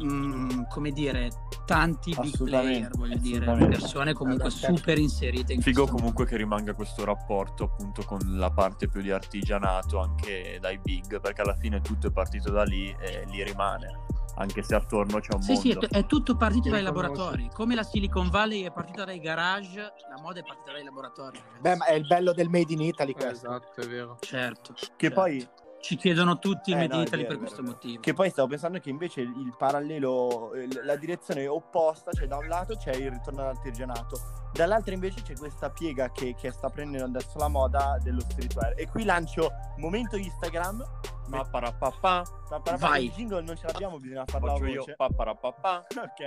[0.00, 1.30] mm, come dire,
[1.66, 4.76] tanti big player, voglio dire, persone comunque certo.
[4.76, 9.10] super inserite in Figo comunque che rimanga questo rapporto appunto con la parte più di
[9.10, 14.04] artigianato anche dai big, perché alla fine tutto è partito da lì e lì rimane,
[14.38, 15.88] anche se attorno c'è un Sì, sì, è, mondo.
[15.90, 17.50] è tutto partito dai laboratori.
[17.52, 21.38] Come la Silicon Valley è partita dai garage, la moda è partita dai laboratori.
[21.38, 21.60] ragazzi.
[21.60, 23.30] Beh, ma è il bello del Made in Italy questo.
[23.46, 24.16] Esatto, è vero.
[24.20, 24.72] Certo.
[24.74, 25.14] Che certo.
[25.20, 25.48] poi
[25.80, 27.74] ci chiedono tutti il Eh, Made in no, è Italy vero, per questo vero.
[27.74, 28.00] motivo.
[28.00, 32.36] Che poi stavo pensando che invece il il parallelo, eh, la direzione opposta, cioè da
[32.36, 37.06] un lato c'è il ritorno all'artigianato, dall'altro invece c'è questa piega che, che sta prendendo
[37.06, 38.74] adesso la moda dello streetwear.
[38.76, 40.84] E qui lancio momento Instagram.
[41.30, 43.04] Pa, para, pa, pa, Pa- pa- pa- Vai.
[43.06, 44.94] Il jingle non ce l'abbiamo, bisogna farlo faccio io voce.
[44.96, 45.86] pa, para, pa, pa.
[45.96, 46.20] Ok.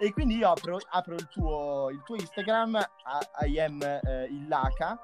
[0.00, 4.48] E quindi io apro, apro il, tuo, il tuo Instagram, a- I am eh, il
[4.48, 4.98] Laca,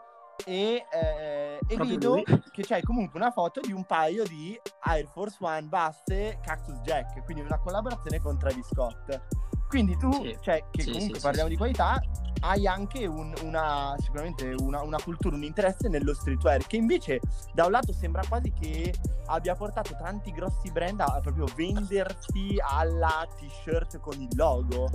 [0.45, 2.25] e, eh, e vedo lui.
[2.53, 7.25] che c'è comunque una foto di un paio di Air Force One basse Cactus Jack,
[7.25, 9.21] quindi una collaborazione con Travis Scott.
[9.69, 10.37] Quindi tu, Sì.
[10.41, 12.01] cioè, che Sì, comunque sì, parliamo sì, di qualità,
[12.41, 17.21] hai anche un- una, sicuramente una, una cultura, un interesse nello streetwear, che invece
[17.53, 18.95] da un lato sembra quasi che
[19.27, 24.89] abbia portato tanti grossi brand a proprio vendersi alla t-shirt con il logo.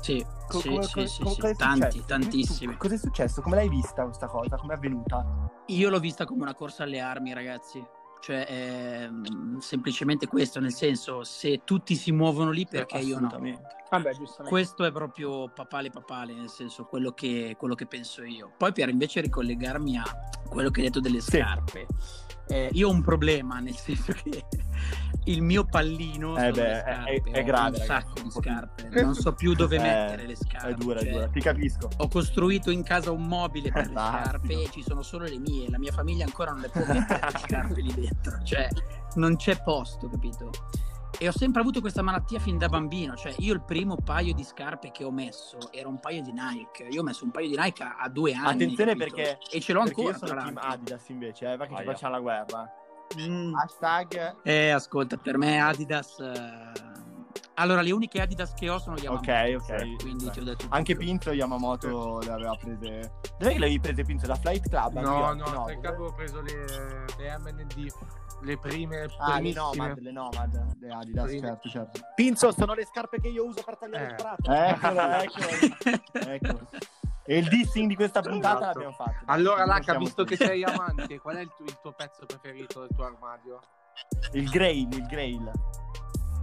[0.00, 2.72] Sì, Co- sì, sì, co- sì, co- sì, è tanti, tantissimi.
[2.72, 3.40] Tu- Cosa è successo?
[3.42, 4.56] Come l'hai vista questa cosa?
[4.56, 5.24] Come è avvenuta?
[5.66, 7.82] Io l'ho vista come una corsa alle armi, ragazzi.
[8.24, 13.28] Cioè, è mm, semplicemente questo, nel senso, se tutti si muovono lì, perché io no?
[13.28, 14.48] Vabbè, giustamente.
[14.48, 18.50] Questo è proprio papale papale, nel senso, quello che, quello che penso io.
[18.56, 20.04] Poi per invece ricollegarmi a
[20.48, 21.32] quello che hai detto delle Sì.
[21.32, 21.86] scarpe,
[22.48, 24.46] eh, io ho un problema, nel senso che
[25.26, 29.14] il mio pallino Eh beh, è- scarpe, è- è grave, un sacco di scarpe, non
[29.14, 30.68] so più dove Eh, mettere le scarpe.
[30.68, 31.88] È dura, è cioè, dura, ti capisco.
[31.96, 35.70] ho costruito in casa un mobile per le scarpe e ci sono solo le mie.
[35.70, 38.42] La mia famiglia ancora non le può mettere le scarpe lì dentro.
[38.42, 38.68] Cioè,
[39.14, 40.50] non c'è posto, capito?
[41.16, 43.14] E ho sempre avuto questa malattia fin da bambino.
[43.14, 46.88] Cioè, io il primo paio di scarpe che ho messo era un paio di Nike.
[46.90, 48.64] Io ho messo un paio di Nike a, a due anni.
[48.64, 49.14] Attenzione capito?
[49.14, 50.08] perché, E ce l'ho ancora.
[50.10, 50.58] io sono team.
[50.60, 51.90] Adidas invece, eh, perché ci Aia.
[51.92, 52.72] facciamo la guerra.
[53.18, 53.54] Mm.
[53.54, 56.18] Hashtag Eh, ascolta, per me Adidas.
[56.18, 56.92] eh,
[57.56, 59.30] Allora, le uniche Adidas che ho sono Yamamoto.
[59.30, 59.96] Ok, ok.
[60.02, 60.96] Quindi ti ho detto Anche.
[60.96, 63.12] Pinzo Yamamoto le aveva prese.
[63.38, 64.26] Dov'è che le avevi prese Pinzo?
[64.26, 64.94] Da Flight Club?
[64.94, 65.48] No, York?
[65.52, 66.64] no, perché avevo preso le,
[67.16, 67.86] le MND,
[68.42, 69.52] le prime, Ah, le.
[69.52, 71.46] Nomad, le Nomad, le Adidas, Prime.
[71.46, 72.00] certo, certo.
[72.16, 74.08] Pinzo, sono le scarpe che io uso per tagliare Eh.
[74.08, 74.50] il prato.
[74.50, 76.60] Eccolo, eccolo, eccolo.
[77.26, 78.78] E il dissing di questa puntata Esatto.
[78.78, 79.24] l'abbiamo fatto.
[79.26, 80.48] Allora, siamo visto che tutti.
[80.48, 83.60] sei amante, qual è il tuo, il tuo pezzo preferito del tuo armadio?
[84.32, 85.50] Il Grail, il Grail.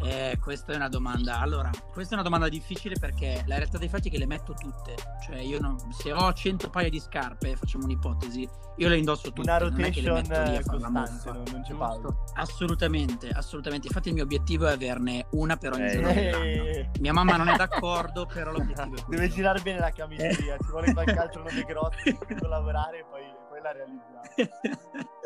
[0.04, 1.40] Eh, questa è una domanda.
[1.40, 4.54] Allora, questa è una domanda difficile perché la realtà dei fatti è che le metto
[4.54, 4.96] tutte.
[5.26, 9.42] Cioè, io non, se ho 100 paia di scarpe, facciamo un'ipotesi, io le indosso tutte.
[9.42, 11.62] Una non è che le rotation metto lì a eh, fare la costante, non, non
[11.62, 12.16] c'è pausa.
[12.34, 13.88] Assolutamente, assolutamente.
[13.88, 16.10] Infatti il mio obiettivo è averne una per ogni Eh, giorno.
[16.10, 19.10] Eh, Mia mamma non è d'accordo, però l'obiettivo è questo.
[19.12, 21.92] Deve girare bene la camiceria, ci vuole qualche altro nome grosso
[22.26, 25.10] cui collaborare e poi, poi la realizziamo.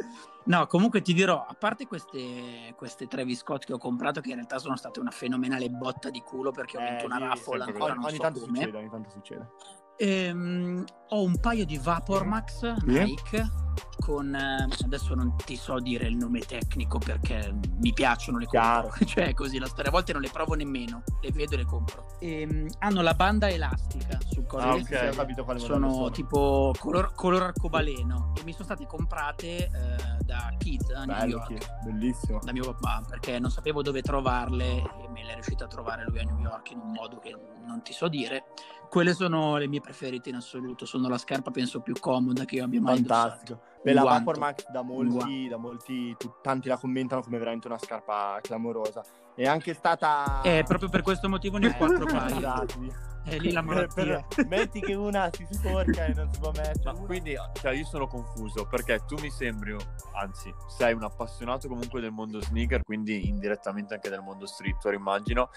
[0.45, 4.36] No, comunque ti dirò, a parte queste, queste Travis Scott che ho comprato, che in
[4.36, 7.65] realtà sono state una fenomenale botta di culo perché ho Eh, vinto una lì raffola,
[7.65, 7.95] ancora così.
[7.95, 8.58] non ogni so tanto come.
[8.60, 9.51] succede, ogni tanto succede.
[9.98, 13.64] Ehm, ho un paio di Vapormax Nike
[14.00, 18.90] con eh, adesso non ti so dire il nome tecnico perché mi piacciono le Chiaro.
[18.90, 21.66] compro cioè così la storia a volte non le provo nemmeno le vedo e le
[21.66, 25.10] compro Ehm, hanno la banda elastica sul collo Ah, del ok, piede.
[25.10, 26.10] ho capito quale modello sono sono.
[26.12, 29.70] tipo color, color arcobaleno e mi sono state comprate eh,
[30.24, 32.40] da Kid a New Bello, York bellissimo.
[32.44, 36.06] da mio papà perché non sapevo dove trovarle e me le è riuscito a trovare
[36.08, 38.46] lui a New York in un modo che non ti so dire.
[38.89, 42.63] Quelle sono le mie preferite in assoluto, sono la scarpa penso più comoda che io
[42.63, 43.28] abbia mai indossato.
[43.30, 43.62] Fantastico.
[43.84, 44.04] Beh, la.
[44.04, 49.04] Vapor Max da molti, da molti tu- tanti la commentano come veramente una scarpa clamorosa.
[49.36, 50.41] È anche stata...
[50.43, 52.38] Eh, proprio per questo motivo ne ho quattro paia.
[52.38, 53.13] Esatto.
[53.26, 54.24] È lì la malattia.
[54.28, 56.80] Per- metti che una si sporca e non si può mettere.
[56.84, 59.76] Ma una- quindi, cioè, io sono confuso perché tu mi sembri,
[60.13, 65.50] anzi, sei un appassionato comunque del mondo sneaker, quindi indirettamente anche del mondo streetwear, immagino.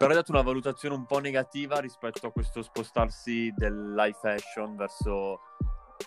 [0.00, 5.40] Però hai dato una valutazione un po' negativa rispetto a questo spostarsi dell'high fashion verso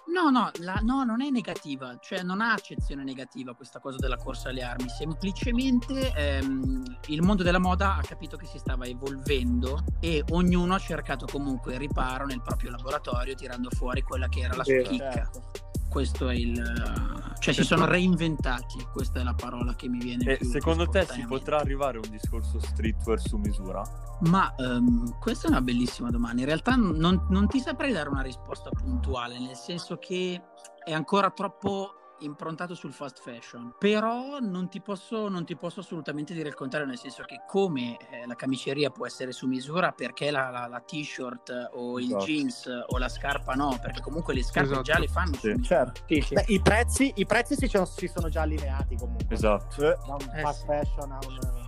[0.07, 4.17] No, no, la- no, non è negativa, cioè non ha accezione negativa questa cosa della
[4.17, 9.83] corsa alle armi, semplicemente ehm, il mondo della moda ha capito che si stava evolvendo
[9.99, 14.63] e ognuno ha cercato comunque riparo nel proprio laboratorio tirando fuori quella che era la
[14.63, 15.11] sua chicca.
[15.11, 15.72] Certo.
[15.93, 17.35] Questo è il...
[17.37, 20.99] cioè si sono reinventati, questa è la parola che mi viene E più secondo più
[20.99, 23.83] te si potrà arrivare a un discorso streetwear su misura?
[24.21, 26.41] Ma ehm, questa è una bellissima domanda.
[26.41, 30.41] In realtà non, non ti saprei dare una risposta puntuale, nel senso che
[30.83, 33.73] è ancora troppo improntato sul fast fashion.
[33.77, 37.97] Però non ti posso, non ti posso assolutamente dire il contrario, nel senso che come
[38.09, 42.25] eh, la camiceria può essere su misura, perché la, la- la t-shirt o il Esatto.
[42.25, 44.81] jeans o la scarpa no, perché comunque le scarpe Esatto.
[44.83, 45.47] già le fanno su Sì.
[45.49, 45.63] misura.
[45.67, 46.01] Certo.
[46.07, 46.33] Sì, sì.
[46.35, 49.33] Beh, i prezzi, i prezzi si, sono, si sono già allineati comunque.
[49.35, 49.81] Esatto.
[49.81, 50.65] Da un Eh, fast sì.
[50.67, 51.62] fashion a un...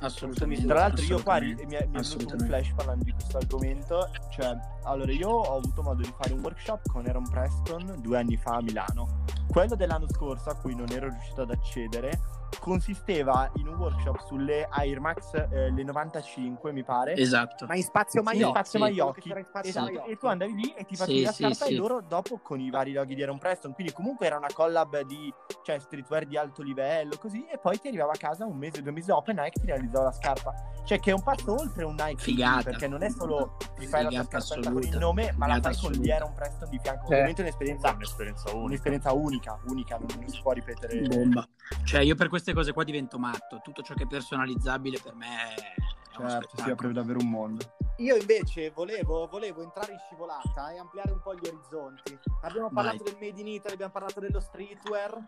[0.00, 0.66] Assolutamente.
[0.66, 1.66] Tra l'altro io qua assolutamente.
[1.66, 2.46] mi è, mi è venuto un Assolutamente.
[2.46, 6.88] flash parlando di questo argomento, cioè, allora io ho avuto modo di fare un workshop
[6.90, 9.24] con Aaron Preston due anni fa a Milano.
[9.48, 12.20] Quello dell'anno scorso, a cui non ero riuscito ad accedere,
[12.60, 17.66] consisteva in un workshop sulle Air Max, eh, le 95 mi pare, Esatto.
[17.66, 18.50] Ma in spazio Sì, Maiocchi.
[18.50, 18.84] spazio sì.
[18.84, 19.30] Maiocchi.
[19.48, 19.84] Spazio Esatto.
[19.92, 20.10] Maiocchi.
[20.10, 21.72] E tu andavi lì e ti facevi Sì, la sì, scarpa sì.
[21.72, 23.72] e loro dopo con i vari loghi di Aaron Preston.
[23.72, 25.32] Quindi comunque era una collab di
[25.62, 28.92] cioè, streetwear di alto livello così e poi ti arrivava a casa un mese, due
[28.92, 30.54] mesi dopo e Nike ti realizzava la scarpa.
[30.84, 32.62] Cioè che è un passo oltre un Nike Figata.
[32.62, 35.60] perché non è solo ti fai la tua Figata scarpetta con il nome ma la
[35.60, 36.14] fai con gli assoluta.
[36.14, 37.02] Aaron Preston di fianco.
[37.02, 37.06] Eh.
[37.06, 38.64] Ovviamente è un'esperienza, un'esperienza unica.
[38.66, 41.00] un'esperienza unica, unica, non, non si può ripetere.
[41.06, 41.46] Bomba.
[41.84, 43.60] Cioè, io per queste cose qua divento matto.
[43.62, 45.74] Tutto ciò che è personalizzabile per me è
[46.16, 47.76] Certo, si apre davvero un mondo.
[47.98, 52.18] Io invece volevo, volevo entrare in scivolata e ampliare un po' gli orizzonti.
[52.42, 52.84] Abbiamo Vai.
[52.84, 55.18] parlato del Made in Italy, abbiamo parlato dello streetwear,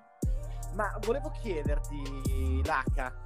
[0.74, 3.22] ma volevo chiederti, Laca,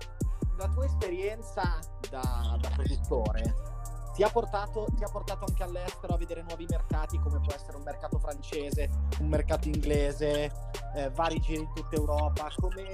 [0.56, 1.78] la tua esperienza
[2.10, 3.71] da, da produttore
[4.14, 7.76] ti ha, portato, ti ha portato anche all'estero a vedere nuovi mercati come può essere
[7.76, 10.50] un mercato francese, un mercato inglese,
[10.94, 12.48] eh, vari giri in tutta Europa.
[12.56, 12.84] Come,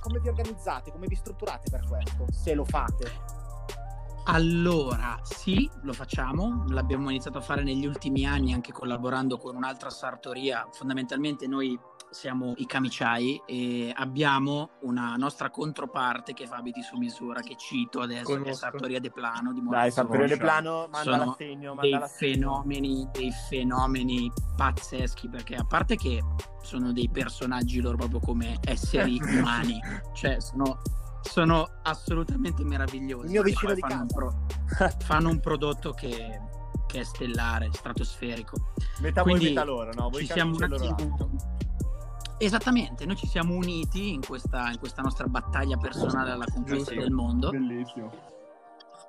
[0.00, 3.36] come vi organizzate, come vi strutturate per questo, se lo fate?
[4.30, 6.64] Allora, sì, lo facciamo.
[6.68, 10.68] L'abbiamo iniziato a fare negli ultimi anni anche collaborando con un'altra sartoria.
[10.70, 11.78] Fondamentalmente noi
[12.10, 18.00] siamo i camiciai e abbiamo una nostra controparte che fa abiti su misura, che cito
[18.00, 18.54] adesso, che è Conosco.
[18.54, 20.36] Sartoria De Plano di Dai, Sampdoria Roscia.
[20.38, 26.22] Plano, manda l'assegno, dei fenomeni, dei fenomeni pazzeschi perché a parte che
[26.62, 29.80] sono dei personaggi loro proprio come esseri umani,
[30.14, 30.80] cioè sono,
[31.22, 33.26] sono assolutamente meravigliosi.
[33.26, 34.46] Il mio vicino di fanno, un pro-
[35.04, 36.40] fanno un prodotto che,
[36.86, 38.72] che è stellare, stratosferico.
[39.00, 40.08] Metà Quindi voi, metà loro, no?
[40.08, 41.57] Voi ci siamo un attimo...
[42.38, 47.10] Esattamente, noi ci siamo uniti in questa, in questa nostra battaglia personale alla conquista del
[47.10, 47.50] mondo.
[47.50, 48.36] Bellissimo.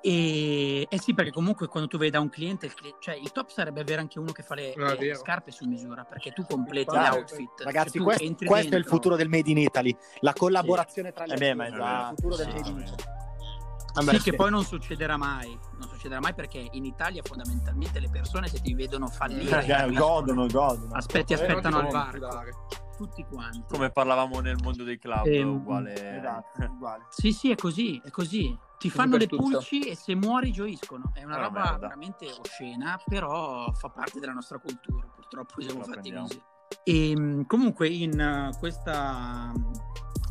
[0.02, 3.30] E eh sì, perché comunque quando tu vedi da un cliente, il, cli- cioè il
[3.32, 6.44] top sarebbe avere anche uno che fa le, Ah, le scarpe su misura, perché tu
[6.44, 7.60] completi Infatti, l'outfit.
[7.62, 11.12] Ragazzi, Cioè, tu questo, entri questo è il futuro del Made in Italy, la collaborazione
[11.12, 12.92] tra le Eh beh, ma aziende, esatto, il futuro del sì, Made in sì.
[12.92, 13.18] Italy.
[13.92, 14.30] Vabbè, sì, sì.
[14.30, 18.60] che poi non succederà mai, non succederà mai perché in Italia fondamentalmente le persone se
[18.60, 19.92] ti vedono fallire, capiscono.
[19.92, 20.94] godono, godono.
[20.94, 22.50] aspetti, aspettano al varco, dare.
[23.00, 23.62] Tutti quanti.
[23.68, 26.18] Come parlavamo nel mondo dei club, Ehm, uguale.
[26.18, 27.06] Esatto, uguale.
[27.08, 28.54] Sì, sì, è così, è così.
[28.78, 29.42] Ti fanno le tutto.
[29.42, 31.10] pulci e se muori gioiscono.
[31.14, 31.78] È una una roba merda.
[31.78, 35.06] veramente oscena, però fa parte della nostra cultura.
[35.14, 36.26] Purtroppo siamo La fatti prendiamo.
[36.26, 36.42] così.
[36.84, 39.50] E mh, comunque in eh, questa,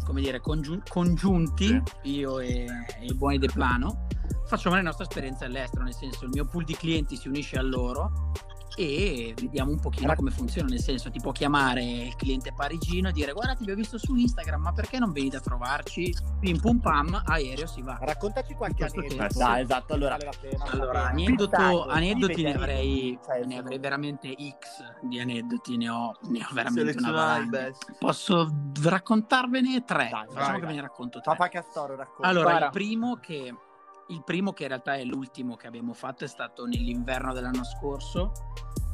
[0.06, 2.66] come dire, congiun- congiunti, io e,
[3.00, 4.08] e i buoni De Plano,
[4.48, 7.62] facciamo le nostre esperienze all'estero, nel senso il mio pool di clienti si unisce a
[7.62, 8.32] loro
[8.80, 13.12] e vediamo un pochino come funziona, nel senso ti può chiamare il cliente parigino e
[13.12, 16.16] dire guarda ti abbiamo visto su Instagram, ma perché non venite a trovarci?
[16.40, 17.98] Pim pum pam, aereo si va.
[18.00, 19.24] Raccontaci qualche aneddoto.
[19.24, 23.80] Eh, dai, esatto, allora- Vale la pena, Allora, aneddoto, aneddoti ne avrei, cioè, ne avrei
[23.80, 27.72] veramente X di aneddoti, ne ho, ne ho veramente una valanga.
[28.00, 28.50] Posso
[28.82, 30.76] raccontarvene tre, Dai, facciamo vai, che ve vai.
[30.76, 31.36] ne racconto tre.
[31.36, 32.28] Papa Castoro racconta.
[32.28, 32.66] Allora, Spara.
[32.66, 33.54] il primo, che,
[34.10, 38.32] il primo che in realtà è l'ultimo che abbiamo fatto è stato nell'inverno dell'anno scorso.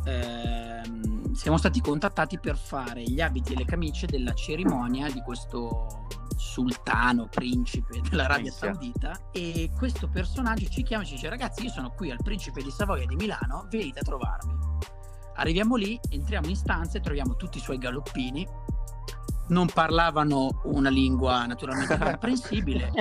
[0.06, 6.08] Ehm, siamo stati contattati per fare gli abiti e le camicie della cerimonia di questo
[6.36, 8.74] sultano, principe dell'Arabia Minchia.
[8.74, 12.62] Saudita e questo personaggio ci chiama e ci dice ragazzi io sono qui al principe
[12.62, 14.54] di Savoia di Milano, venite a trovarmi.
[15.38, 18.48] Arriviamo lì, entriamo in stanza e troviamo tutti i suoi galoppini.
[19.48, 22.92] Non parlavano una lingua naturalmente comprensibile.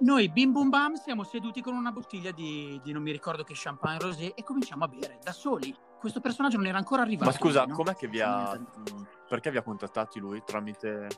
[0.00, 3.54] Noi bim bum bam siamo seduti con una bottiglia di, di non mi ricordo che
[3.56, 5.74] champagne rosé e cominciamo a bere da soli.
[5.98, 7.30] Questo personaggio non era ancora arrivato.
[7.30, 7.74] Ma scusa, no?
[7.74, 8.58] com'è che vi ha.
[8.58, 10.42] Mh, Perché vi ha contattati lui?
[10.44, 11.08] Tramite.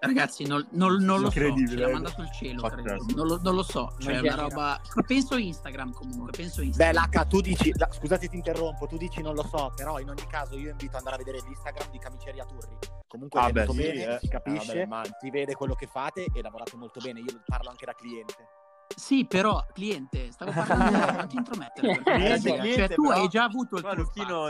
[0.00, 1.92] Ragazzi, non, non- non lo so, ce Incredibile, l'ha eh.
[1.92, 2.68] mandato il cielo.
[3.14, 4.80] Non lo, non lo so, cioè è una roba...
[5.06, 6.94] Penso Instagram comunque, penso Beh, Instagram.
[6.94, 10.26] Laca, tu dici, la- scusate ti interrompo, tu dici non lo so, però in ogni
[10.26, 12.76] caso io invito ad andare a vedere l'Instagram di Camiceria Turri.
[13.08, 14.18] Comunque Ah, è beh, sì, bene, eh.
[14.20, 15.16] si capisce, Ah, beh, immagino.
[15.20, 17.20] si vede quello che fate e lavorate molto bene.
[17.20, 18.48] Io parlo anche da cliente.
[18.94, 22.00] Sì, però, cliente, stavo parlando, non ti intromettere.
[22.04, 23.90] Hai cioè, cioè, tu però- hai già avuto il tuo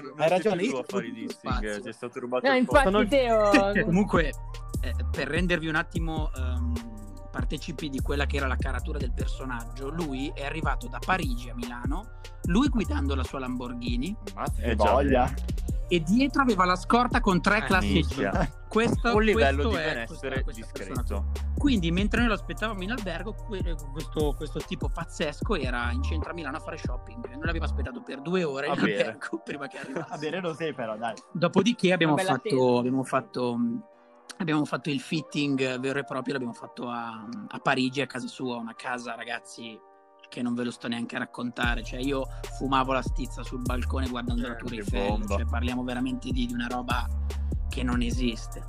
[0.08, 1.12] non Hai ragione, io a fare i
[1.92, 2.88] stato rubato No, il posto.
[2.88, 3.50] infatti Teo...
[3.84, 4.32] Comunque,
[4.82, 6.72] eh, per rendervi un attimo ehm,
[7.30, 11.54] partecipi di quella che era la caratura del personaggio, lui è arrivato da Parigi a
[11.54, 15.34] Milano, lui guidando la sua Lamborghini Ammazza, Eh, che già, voglia.
[15.88, 18.04] e dietro aveva la scorta con tre Eh, classi
[18.70, 21.32] Questo, Un livello questo di è- benessere questa- questa persona discreto.
[21.58, 26.30] Quindi, mentre noi lo aspettavamo in albergo, que- questo, questo tipo pazzesco era in centro
[26.30, 27.26] a Milano a fare shopping.
[27.30, 30.06] Noi l'abbiamo aspettato per due ore in albergo prima che arrivasse.
[30.08, 31.14] Va bene, lo sei però, dai.
[31.32, 33.58] Dopodiché abbiamo fatto, abbiamo, fatto,
[34.38, 38.56] abbiamo fatto il fitting vero e proprio, l'abbiamo fatto a, a Parigi, a casa sua,
[38.56, 39.76] una casa, ragazzi,
[40.28, 41.82] che non ve lo sto neanche a raccontare.
[41.82, 42.24] Cioè, io
[42.56, 45.26] fumavo la stizza sul balcone guardando la Eh, Tour che Eiffel.
[45.26, 47.04] Cioè, parliamo veramente di, di una roba
[47.70, 48.62] che non esiste.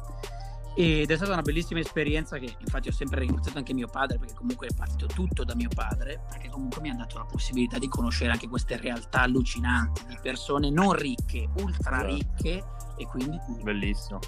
[0.74, 4.34] Ed è stata una bellissima esperienza che infatti ho sempre ringraziato anche mio padre perché
[4.36, 7.90] comunque è partito tutto da mio padre perché comunque mi ha dato la possibilità di
[7.90, 12.14] conoscere anche queste realtà allucinanti di persone non ricche, ultra Esatto.
[12.14, 12.64] ricche
[12.96, 14.20] e quindi di, Bellissimo.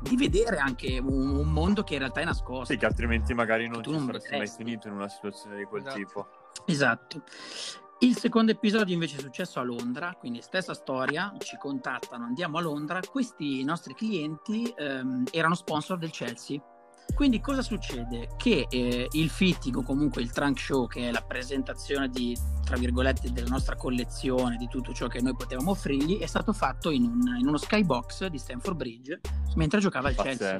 [0.00, 2.72] di vedere anche un, un mondo che in realtà è nascosto.
[2.72, 5.82] Sì, che altrimenti magari non Tu non saresti mai finito in una situazione di quel
[5.82, 5.96] Esatto.
[5.96, 6.26] tipo.
[6.66, 7.22] Esatto.
[8.04, 12.60] Il secondo episodio invece è successo a Londra, quindi stessa storia, ci contattano, andiamo a
[12.60, 16.62] Londra, questi nostri clienti ehm, erano sponsor del Chelsea.
[17.14, 18.28] Quindi cosa succede?
[18.36, 22.76] Che eh, il fitting o comunque il trunk show, che è la presentazione di, tra
[22.76, 27.04] virgolette, della nostra collezione, di tutto ciò che noi potevamo offrirgli, è stato fatto in,
[27.04, 29.20] un- in uno skybox di Stamford Bridge
[29.54, 30.58] mentre giocava il Chelsea.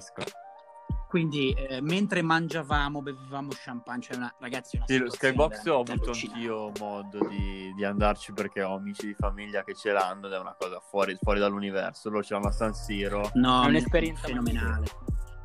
[1.14, 6.10] Quindi eh, mentre mangiavamo, bevevamo champagne, cioè una, ragazzi, una Sì, lo Skybox ho avuto
[6.10, 10.38] anch'io modo di, di andarci perché ho amici di famiglia che ce l'hanno ed è
[10.40, 12.10] una cosa fuori, fuori dall'universo.
[12.10, 13.30] Loro ce l'hanno a San Siro.
[13.34, 14.86] No, È un'esperienza fenomenale.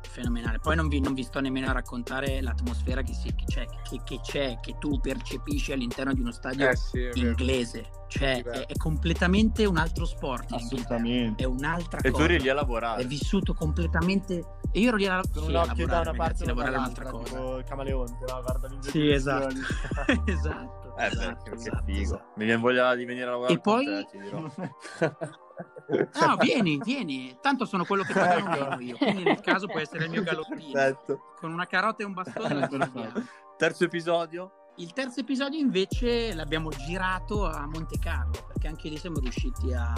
[0.08, 0.58] Fenomenale.
[0.58, 4.00] Poi non vi, non vi sto nemmeno a raccontare l'atmosfera che, si, che, c'è, che,
[4.04, 7.88] che c'è, che tu percepisci all'interno di uno stadio Eh sì, è inglese.
[8.08, 10.52] Cioè, è, è completamente un altro sport.
[10.52, 11.44] Assolutamente.
[11.44, 12.24] È un'altra E tu cosa.
[12.24, 13.04] eri lì a È lavorare.
[13.04, 14.44] vissuto completamente.
[14.72, 16.42] E io ero lì a, Con sì, un a occhio da lavorare, una parte ragazzi,
[16.42, 17.24] e lavorare è un'altra cosa.
[17.24, 18.42] tipo il camaleonte, no?
[18.42, 19.54] Guarda Sì, esatto.
[20.26, 20.96] esatto.
[20.96, 22.00] Eh esatto, che esatto, figo.
[22.00, 22.24] esatto.
[22.36, 24.50] Mi viene voglia di venire a lavorare E con poi- te, ti dirò.
[25.90, 27.36] No, vieni, vieni.
[27.40, 28.64] Tanto sono quello che pagano Ecco.
[28.76, 28.96] meno io.
[28.96, 30.72] Quindi nel caso può essere il mio galoppino.
[30.72, 31.20] Perfetto.
[31.38, 33.12] Con una carota e un bastone tiriamo.
[33.56, 34.52] Terzo episodio?
[34.76, 39.92] Il terzo episodio invece l'abbiamo girato a Monte Carlo, perché anche lì siamo riusciti a,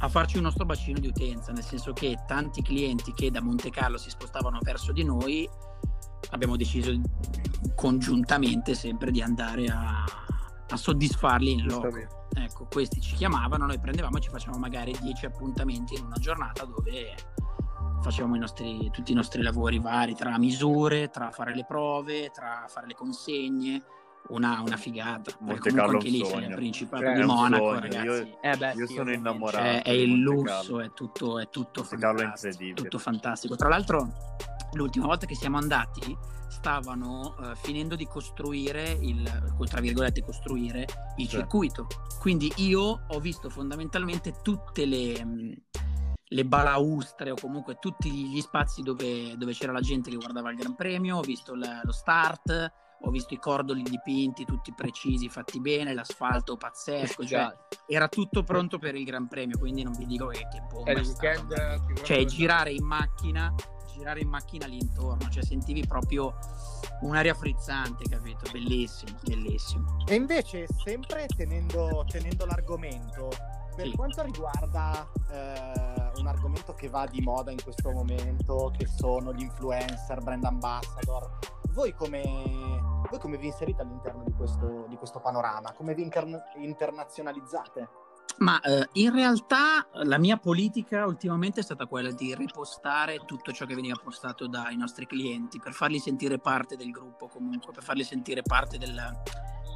[0.00, 3.70] a farci un nostro bacino di utenza, nel senso che tanti clienti che da Monte
[3.70, 5.48] Carlo si spostavano verso di noi,
[6.30, 6.92] abbiamo deciso
[7.74, 10.04] congiuntamente sempre di andare a,
[10.68, 12.25] a soddisfarli in loco.
[12.38, 16.64] Ecco, questi ci chiamavano, noi prendevamo e ci facevamo magari 10 appuntamenti in una giornata
[16.64, 17.14] dove
[18.02, 22.64] facevamo i nostri- tutti i nostri lavori vari, tra misure, tra fare le prove, tra
[22.68, 23.82] fare le consegne.
[24.28, 25.30] Una, una figata.
[25.38, 28.04] Monte comunque Carlo anche lì c'è il Principato È di Monaco, sogno, ragazzi.
[28.06, 29.64] io- Eh beh, Io sì, sono innamorato.
[29.64, 32.74] Cioè, è il lusso, è tutto, è tutto Monte Carlo è fantastico.
[32.82, 33.54] Tutto fantastico.
[33.54, 34.08] Tra l'altro,
[34.72, 36.16] l'ultima volta che siamo andati,
[36.48, 39.22] stavano eh, finendo di costruire il
[39.68, 41.36] tra virgolette costruire il Sì.
[41.36, 41.86] circuito.
[42.20, 45.54] Quindi io ho visto fondamentalmente tutte le, mh,
[46.28, 50.56] le balaustre o comunque tutti gli spazi dove, dove c'era la gente che guardava il
[50.56, 52.72] Gran Premio, ho visto la- lo start.
[53.02, 57.56] Ho visto i cordoli dipinti, tutti precisi, fatti bene, l'asfalto pazzesco, cioè Già.
[57.86, 60.94] era tutto pronto per il Gran Premio, quindi non vi dico che, che bomba È
[60.94, 61.26] è stato.
[61.26, 63.54] weekend Cioè girare in macchina,
[63.96, 66.34] girare in macchina lì intorno, cioè sentivi proprio
[67.00, 68.50] un'aria frizzante, capito?
[68.50, 69.96] Bellissimo, bellissimo.
[70.06, 73.30] E invece, sempre tenendo, tenendo l'argomento,
[73.74, 73.92] per Sì.
[73.96, 79.42] quanto riguarda eh, un argomento che va di moda in questo momento, che sono gli
[79.42, 81.38] influencer, brand ambassador,
[81.72, 82.22] voi come,
[83.10, 85.72] voi come vi inserite all'interno di questo, di questo panorama?
[85.74, 87.88] Come vi incarn- internazionalizzate?
[88.38, 93.64] Ma eh, in realtà la mia politica ultimamente è stata quella di ripostare tutto ciò
[93.64, 98.04] che veniva postato dai nostri clienti per farli sentire parte del gruppo comunque, per farli
[98.04, 99.22] sentire parte del-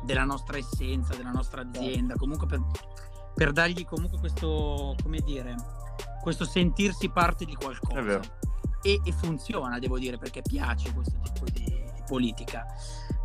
[0.05, 2.61] della nostra essenza, della nostra azienda, comunque per,
[3.35, 5.55] per dargli comunque questo, come dire,
[6.23, 8.01] questo sentirsi parte di È qualcosa.
[8.03, 8.23] vero.
[8.83, 12.67] E, e funziona, devo dire, perché piace questo tipo di, di politica.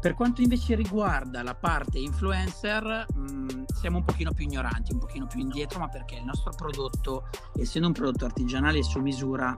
[0.05, 5.25] Per quanto invece riguarda la parte influencer, mh, siamo un pochino più ignoranti, un pochino
[5.25, 7.23] più indietro, ma perché il nostro prodotto,
[7.55, 9.55] essendo un prodotto artigianale e su misura,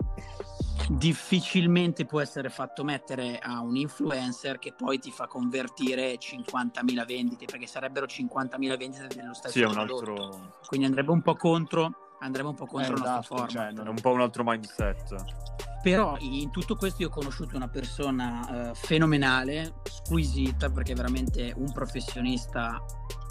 [0.90, 7.44] difficilmente può essere fatto mettere a un influencer che poi ti fa convertire 50.000 vendite,
[7.44, 10.12] perché sarebbero 50.000 vendite dello stesso Sì, è un prodotto.
[10.12, 10.54] altro...
[10.66, 13.76] Quindi andrebbe un po' contro, andrebbe un po' contro Eh, nostro esatto, format.
[13.76, 15.67] cioè, È un po' un altro mindset.
[15.82, 21.54] Però in tutto questo io ho conosciuto una persona eh, fenomenale, squisita, perché è veramente
[21.56, 22.84] un professionista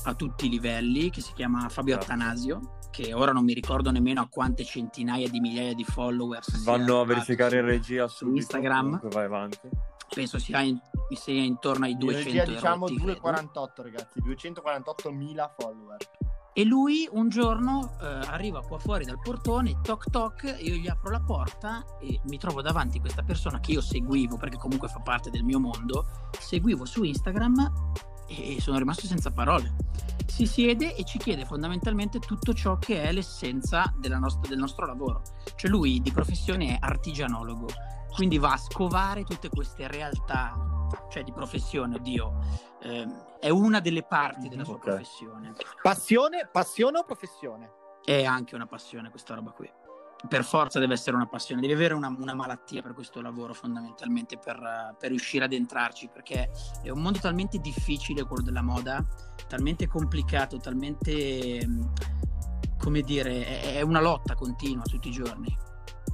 [0.04, 2.12] a tutti i livelli, che si chiama Fabio Certo.
[2.12, 7.00] Attanasio, che ora non mi ricordo nemmeno a quante centinaia di migliaia di followers Vanno
[7.00, 8.82] a verificare in regia su Instagram.
[8.84, 9.68] comunque vai avanti.
[10.14, 10.80] Penso sia, in-
[11.10, 13.20] sia intorno ai In 200 regia diciamo erotti, credo.
[13.20, 15.96] 248 ragazzi, 248.000 follower.
[16.58, 21.10] E lui un giorno eh, arriva qua fuori dal portone, toc toc, io gli apro
[21.10, 25.28] la porta e mi trovo davanti questa persona che io seguivo, perché comunque fa parte
[25.28, 27.72] del mio mondo, seguivo su Instagram
[28.28, 29.74] e sono rimasto senza parole.
[30.26, 35.20] Si siede e ci chiede fondamentalmente tutto ciò che è l'essenza nostra- del nostro lavoro.
[35.56, 37.66] Cioè lui di professione è artigianologo,
[38.14, 40.75] quindi va a scovare tutte queste realtà,
[41.08, 42.38] cioè di professione, oddio,
[42.82, 44.80] ehm, è una delle parti della sua Ok.
[44.80, 45.54] professione.
[45.82, 47.70] Passione, passione o professione?
[48.04, 49.70] È anche una passione questa roba qui.
[50.28, 54.38] Per forza deve essere una passione, devi avere una, una malattia per questo lavoro fondamentalmente
[54.38, 56.50] per, eh, per riuscire ad entrarci, perché
[56.82, 59.04] è un mondo talmente difficile quello della moda,
[59.46, 61.92] talmente complicato, talmente, ehm,
[62.78, 65.54] come dire, è, è una lotta continua tutti i giorni,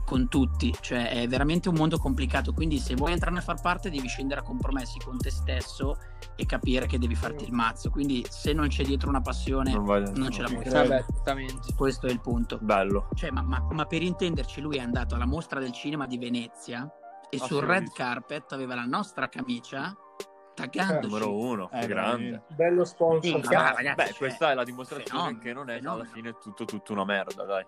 [0.04, 3.90] con tutti, cioè è veramente un mondo complicato, quindi se vuoi entrarne a far parte
[3.90, 5.96] devi scendere a compromessi con te stesso
[6.36, 9.84] e capire che devi farti il mazzo, quindi se non c'è dietro una passione Non,
[10.14, 11.04] non ce la puoi fare.
[11.08, 11.74] Esattamente.
[11.76, 12.58] Questo è il punto.
[12.60, 13.08] Bello.
[13.14, 16.90] Cioè, ma, ma- ma per intenderci, lui è andato alla mostra del cinema di Venezia
[17.30, 19.96] e Ah, sul red carpet aveva la nostra camicia
[20.54, 21.06] taggandoci.
[21.08, 22.42] Numero uno, Eh, grande.
[22.48, 23.42] Bello sponsor.
[23.42, 26.10] Sì, ragazzi, Beh, cioè, questa è la dimostrazione fenomeno, che non è alla fenomeno.
[26.12, 27.64] fine tutto, tutto una merda, dai.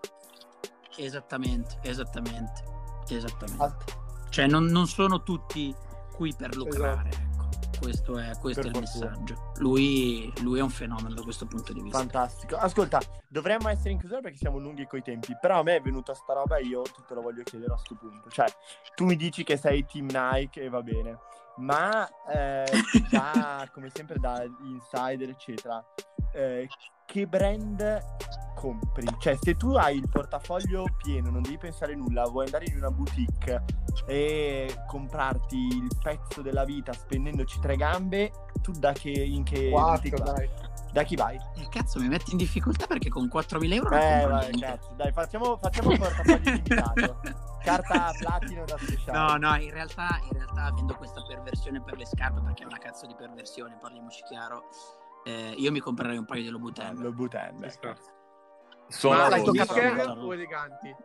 [0.97, 2.63] Esattamente, esattamente,
[3.09, 4.03] esattamente.
[4.29, 5.73] Cioè, non, non sono tutti
[6.13, 7.23] qui per lucrare, Esatto.
[7.23, 7.33] ecco.
[7.79, 9.09] Questo è, questo è il fortuna.
[9.09, 9.51] messaggio.
[9.57, 11.99] Lui, lui è un fenomeno da questo punto di vista.
[11.99, 12.55] Fantastico.
[12.55, 16.13] Ascolta, dovremmo essere in chiusura perché siamo lunghi coi tempi, però a me è venuta
[16.13, 18.29] sta roba e io te lo voglio chiedere a sto punto.
[18.29, 18.47] Cioè,
[18.95, 21.19] tu mi dici che sei team Nike e va bene,
[21.57, 22.65] ma eh,
[23.11, 25.85] da, come sempre da insider, eccetera,
[26.31, 26.67] eh,
[27.05, 28.03] che brand
[28.55, 29.07] compri?
[29.19, 32.89] Cioè, se tu hai il portafoglio pieno, non devi pensare nulla, vuoi andare in una
[32.89, 33.63] boutique
[34.07, 38.31] e comprarti il pezzo della vita spendendoci tre gambe,
[38.61, 40.33] tu da che, in che Quattro, vai?
[40.33, 40.49] dai.
[40.91, 41.35] Da chi vai?
[41.57, 44.65] Eh, cazzo, mi metti in difficoltà perché con 4.000 euro non Eh, vai, niente.
[44.65, 47.19] cazzo, dai, facciamo, facciamo un portafoglio limitato.
[47.61, 49.17] Carta platino da speciale.
[49.17, 52.77] No, no, in realtà, in realtà avendo questa perversione per le scarpe, perché è una
[52.77, 54.69] cazzo di perversione, parliamoci chiaro,
[55.25, 56.95] eh, io mi comprerei un paio di Louboutin.
[57.01, 57.67] Lo butende.
[58.87, 60.95] Sono Ma sneaker o eleganti?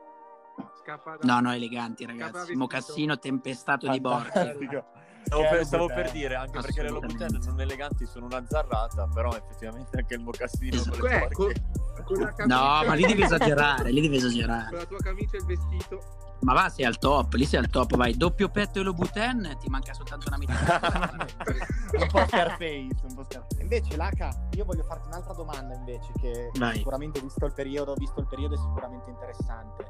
[0.82, 1.32] Scappa da...
[1.34, 2.54] No, no, eleganti ragazzi.
[2.54, 4.30] Mocassino tempestato di borchi.
[4.30, 4.84] Fantastico.
[5.22, 6.88] Stavo, per, stavo per dire, anche perché le.
[6.88, 10.98] Louboutin non eleganti sono una zarrata, però effettivamente anche il mocassino Esatto.
[10.98, 11.62] con le Ecco, borchie.
[12.04, 14.76] con camicia- No, ma lì devi esagerare, lì devi Con esagerare.
[14.76, 16.00] la tua camicia e il vestito.
[16.40, 18.16] Ma va, sei al top, lì sei al top, vai.
[18.16, 21.26] Doppio petto e Louboutin, ti manca soltanto una metà.
[21.98, 23.62] un po' Scarface, un po' Scarface.
[23.62, 26.76] Invece, Laca, io voglio farti un'altra domanda invece, che Vai.
[26.76, 29.86] sicuramente visto il periodo, visto il periodo è sicuramente interessante.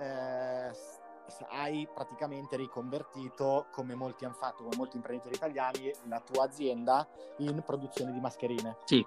[0.00, 0.70] Eh,
[1.50, 7.06] hai praticamente riconvertito, come molti hanno fatto, come molti imprenditori italiani, la tua azienda
[7.38, 8.76] in produzione di mascherine.
[8.84, 9.04] Sì.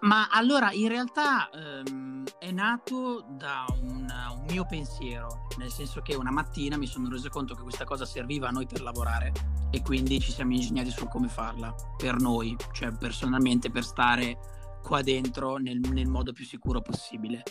[0.00, 6.14] Ma allora in realtà ehm, è nato da un, un mio pensiero, nel senso che
[6.14, 9.32] una mattina mi sono reso conto che questa cosa serviva a noi per lavorare
[9.70, 14.38] e quindi ci siamo ingegnati su come farla per noi, cioè personalmente per stare
[14.82, 17.42] qua dentro nel, nel modo più sicuro possibile.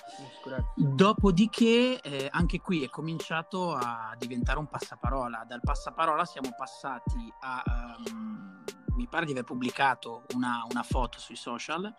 [0.76, 5.46] Dopodiché eh, anche qui è cominciato a diventare un passaparola.
[5.48, 7.64] Dal passaparola siamo passati a...
[8.08, 8.64] ehm,
[9.00, 11.92] mi pare di aver pubblicato una, una foto sui social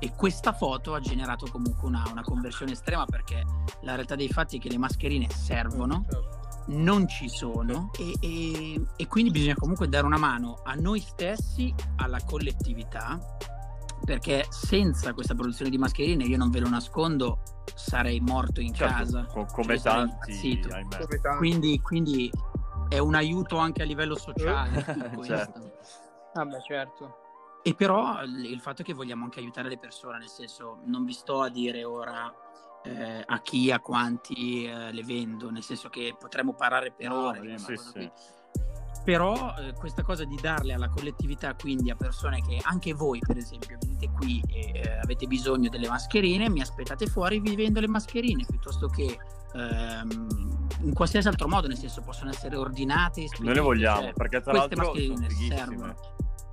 [0.00, 3.44] e questa foto ha generato comunque una, una conversione estrema perché
[3.82, 6.04] la realtà dei fatti è che le mascherine servono,
[6.66, 11.72] non ci sono e, e- e quindi bisogna comunque dare una mano a noi stessi,
[11.96, 13.16] alla collettività,
[14.04, 17.42] perché senza questa produzione di mascherine, io non ve lo nascondo,
[17.76, 19.24] sarei morto in Certo, casa.
[19.26, 20.60] co- come Cioè, tanti.
[20.60, 21.36] Come tanti.
[21.38, 22.30] Quindi, quindi
[22.88, 25.10] è un aiuto anche a livello sociale tutto
[26.48, 26.72] questo.
[26.72, 27.04] Certo.
[27.04, 27.28] Certo.
[27.62, 31.12] E però il fatto è che vogliamo anche aiutare le persone, nel senso non vi
[31.12, 32.32] sto a dire ora
[32.84, 37.26] eh, a chi, a quanti eh, le vendo, nel senso che potremmo parlare per No,
[37.26, 38.10] ore sì, questa cosa sì.
[39.04, 43.36] Però eh, questa cosa di darle alla collettività, quindi a persone che anche voi, per
[43.36, 47.88] esempio, venite qui e eh, avete bisogno delle mascherine, mi aspettate fuori, vi vendo le
[47.88, 49.18] mascherine piuttosto che
[49.54, 53.26] ehm, in qualsiasi altro modo, nel senso possono essere ordinate.
[53.40, 55.56] Noi le vogliamo, cioè, perché tra queste l'altro sono mascherine fighissime.
[55.56, 55.96] servono.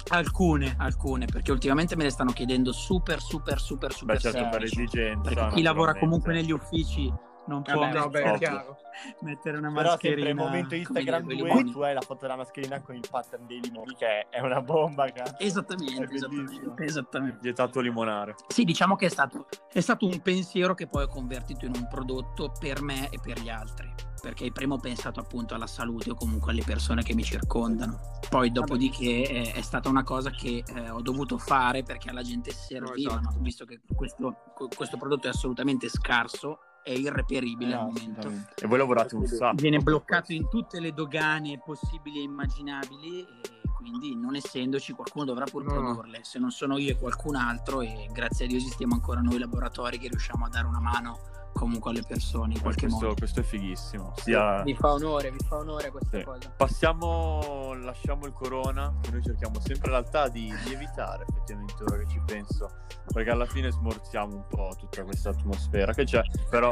[0.10, 4.64] Alcune, alcune, perché ultimamente me le stanno chiedendo super, super, super, super Beh, certo, per
[4.64, 5.30] esigenza.
[5.30, 7.12] Perché chi lavora comunque negli uffici
[7.48, 8.78] non può Vabbè, Vabbè, mettere, chiaro.
[9.22, 10.30] mettere una Però sempre mascherina.
[10.30, 11.72] il momento come Instagram i 2 limoni.
[11.72, 15.10] tu hai la foto della mascherina con il pattern dei limoni che è una bomba,
[15.12, 15.36] cazzo.
[15.40, 17.40] Esattamente, esattamente, esattamente.
[17.42, 18.36] Vietato limonare.
[18.48, 21.88] Sì, diciamo che è stato, è stato un pensiero che poi ho convertito in un
[21.88, 23.94] prodotto per me e per gli altri.
[24.20, 28.00] Perché prima ho pensato appunto alla salute o comunque alle persone che mi circondano.
[28.30, 32.52] Poi dopodiché è, è stata una cosa che eh, ho dovuto fare perché alla gente
[32.52, 33.36] serviva, esatto.
[33.36, 33.42] no?
[33.42, 34.36] visto che questo,
[34.76, 38.32] questo prodotto è assolutamente scarso, è irreperibile No, al momento.
[38.56, 39.56] E voi lavorate un sacco.
[39.58, 43.28] Viene bloccato in tutte le dogane possibili e immaginabili e
[43.76, 45.82] quindi non essendoci qualcuno dovrà pur No, no.
[45.82, 49.38] produrle, se non sono io e qualcun altro e grazie a Dio esistiamo ancora noi
[49.38, 51.20] laboratori che riusciamo a dare una mano
[51.54, 53.16] comunque alle persone in qualche questo, modo.
[53.18, 54.14] questo è fighissimo.
[54.18, 54.62] Sia...
[54.64, 56.24] Vi fa onore, vi fa onore questa Sì.
[56.24, 56.54] cosa.
[56.56, 61.98] Passiamo, lasciamo il corona, che noi cerchiamo sempre in realtà di, di evitare effettivamente ora
[61.98, 62.70] che ci penso,
[63.12, 66.72] perché alla fine smorziamo un po' tutta questa atmosfera che c'è, però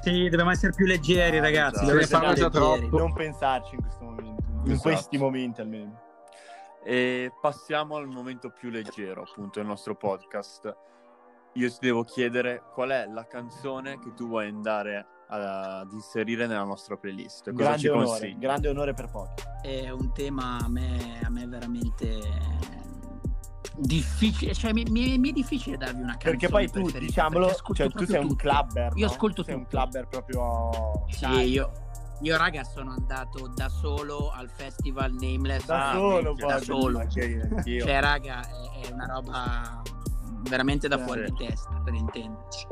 [0.00, 2.80] Sì, dobbiamo essere più leggeri Ah, ragazzi, esatto.
[2.90, 4.88] Non pensarci in questo momento, in Esatto.
[4.88, 6.00] questi momenti almeno.
[6.82, 10.76] E passiamo al momento più leggero, appunto, del nostro podcast.
[11.54, 16.46] Io ti devo chiedere qual è la canzone che tu vuoi andare a- ad inserire
[16.46, 17.50] nella nostra playlist.
[17.52, 18.38] Cosa Grande ci onore, consigli?
[18.38, 19.42] grande onore per pochi.
[19.62, 22.20] È un tema a me, a me veramente
[23.76, 27.88] difficile, cioè mi, mi- mi è difficile darvi una canzone Perché poi tu, diciamolo, cioè,
[27.90, 28.42] tu sei un tutto.
[28.42, 28.92] clubber.
[28.96, 29.12] Io no?
[29.12, 29.76] ascolto sei un tutto.
[29.76, 31.04] clubber proprio.
[31.08, 31.40] Sì, caldo.
[31.40, 31.72] io,
[32.20, 35.66] io raga sono andato da solo al festival Nameless.
[35.66, 37.08] Da Ah, solo, da solo.
[37.08, 39.82] Cioè raga, è, è una roba
[40.48, 41.04] veramente da Sì.
[41.04, 42.66] fuori di testa, per intenderci.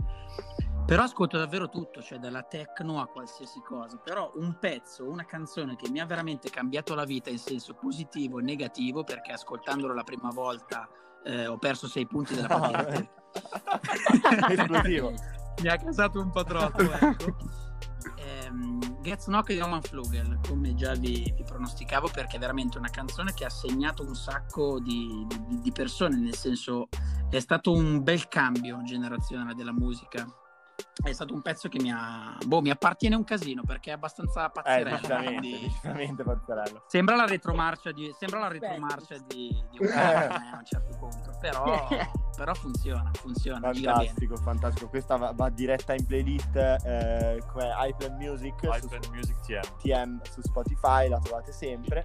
[0.85, 3.97] Però ascolto davvero tutto, cioè dalla techno a qualsiasi cosa.
[3.99, 8.41] Però un pezzo, una canzone che mi ha veramente cambiato la vita in senso positivo
[8.41, 10.89] e negativo, perché ascoltandolo la prima volta
[11.25, 13.11] eh, ho perso sei punti della patente.
[14.51, 15.13] Esplosivo.
[15.63, 16.81] mi ha casato un po' troppo.
[16.83, 17.37] Ecco.
[18.17, 22.89] Ehm, Gets Knock di Roman Flugel, come già vi, vi pronosticavo, perché è veramente una
[22.89, 26.89] canzone che ha segnato un sacco di, di- di persone, nel senso
[27.29, 30.25] è stato un bel cambio generazionale della musica.
[31.03, 32.37] È stato un pezzo che mi ha.
[32.47, 34.91] Boh, mi appartiene un casino perché è abbastanza Eh, pazzerello.
[34.97, 36.85] decisamente, quindi- decisamente pazzerello.
[36.87, 41.89] Sembra la retromarcia di, sembra la retromarcia di, di un a un certo punto, però,
[42.37, 43.73] però funziona, funziona.
[43.73, 44.89] Fantastico, fantastico.
[44.89, 49.77] Questa va, va diretta in playlist eh, come iPlan Music su iPad Music TM.
[49.79, 52.05] TM su Spotify, la trovate sempre.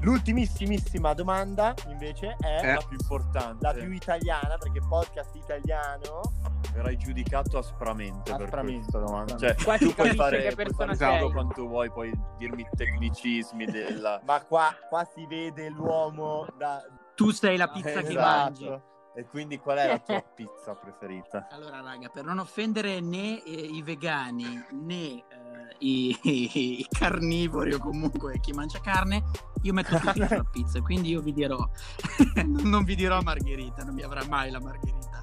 [0.00, 2.74] L'ultimissimissima domanda invece è Eh.
[2.74, 3.66] La più importante.
[3.66, 6.20] la più italiana, perché podcast italiano
[6.72, 8.78] Verrai giudicato aspramente, per Aspramente.
[8.90, 9.36] questa domanda.
[9.36, 11.32] Cioè, Qua si tu puoi fare, che puoi persona fare tutto sei.
[11.32, 14.20] quanto vuoi, puoi dirmi tecnicismi della...
[14.24, 16.80] Ma qua, qua si vede l'uomo da...
[17.16, 18.20] Tu sei la pizza che Esatto.
[18.20, 18.80] mangi.
[19.16, 21.48] E quindi qual è la tua pizza preferita?
[21.50, 25.24] Allora, raga, per non offendere né eh, i vegani né eh,
[25.78, 29.22] i, i carnivori o comunque chi mangia carne,
[29.62, 30.80] io metto tutti sulla pizza.
[30.80, 31.58] Quindi io vi dirò,
[32.46, 35.18] non vi dirò margherita, non mi avrà mai la margherita.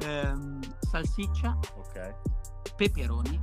[0.00, 2.74] Ehm, salsiccia, Ok.
[2.76, 3.40] peperoni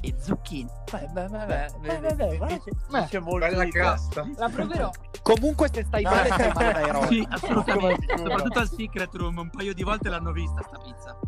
[0.00, 0.70] e zucchine.
[0.90, 3.78] Beh, beh, beh, beh, Eh, guarda dice, Beh, dice molto Bella di te.
[3.78, 4.28] crasta.
[4.36, 4.90] La proverò.
[5.22, 7.06] Comunque se stai male stai male dai roba.
[7.06, 8.16] Sì, assolutamente.
[8.16, 11.18] Soprattutto al Secret Room, un paio di volte l'hanno vista sta pizza.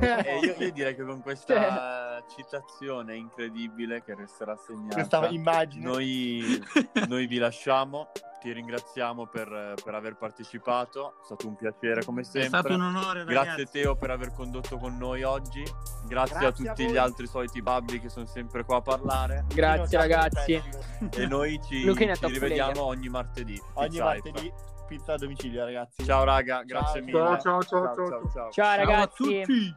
[0.00, 5.84] E io, io direi che con questa citazione incredibile che resterà segnata, Questa immagine.
[5.84, 6.64] noi,
[7.08, 8.10] noi vi lasciamo.
[8.40, 12.48] Ti ringraziamo per, per aver partecipato, è stato un piacere come È sempre.
[12.48, 13.44] stato un onore, ragazzi.
[13.44, 15.62] Grazie Teo per aver condotto con noi oggi.
[16.06, 16.92] Grazie, Grazie a a tutti voi.
[16.94, 19.44] gli altri soliti babbi che sono sempre qua a parlare.
[19.54, 20.52] Grazie ragazzi.
[21.16, 22.88] e noi ci, ci rivediamo player.
[22.88, 23.60] ogni martedì.
[23.74, 24.52] Ogni Pizza martedì
[24.90, 26.04] pizza a domicilio, ragazzi.
[26.04, 27.40] Ciao raga, grazie Ciao, mille.
[27.40, 28.06] ciao, ciao, ciao, ciao.
[28.08, 28.30] ciao.
[28.30, 29.42] Ciao Ciao a ragazzi.
[29.44, 29.76] tutti.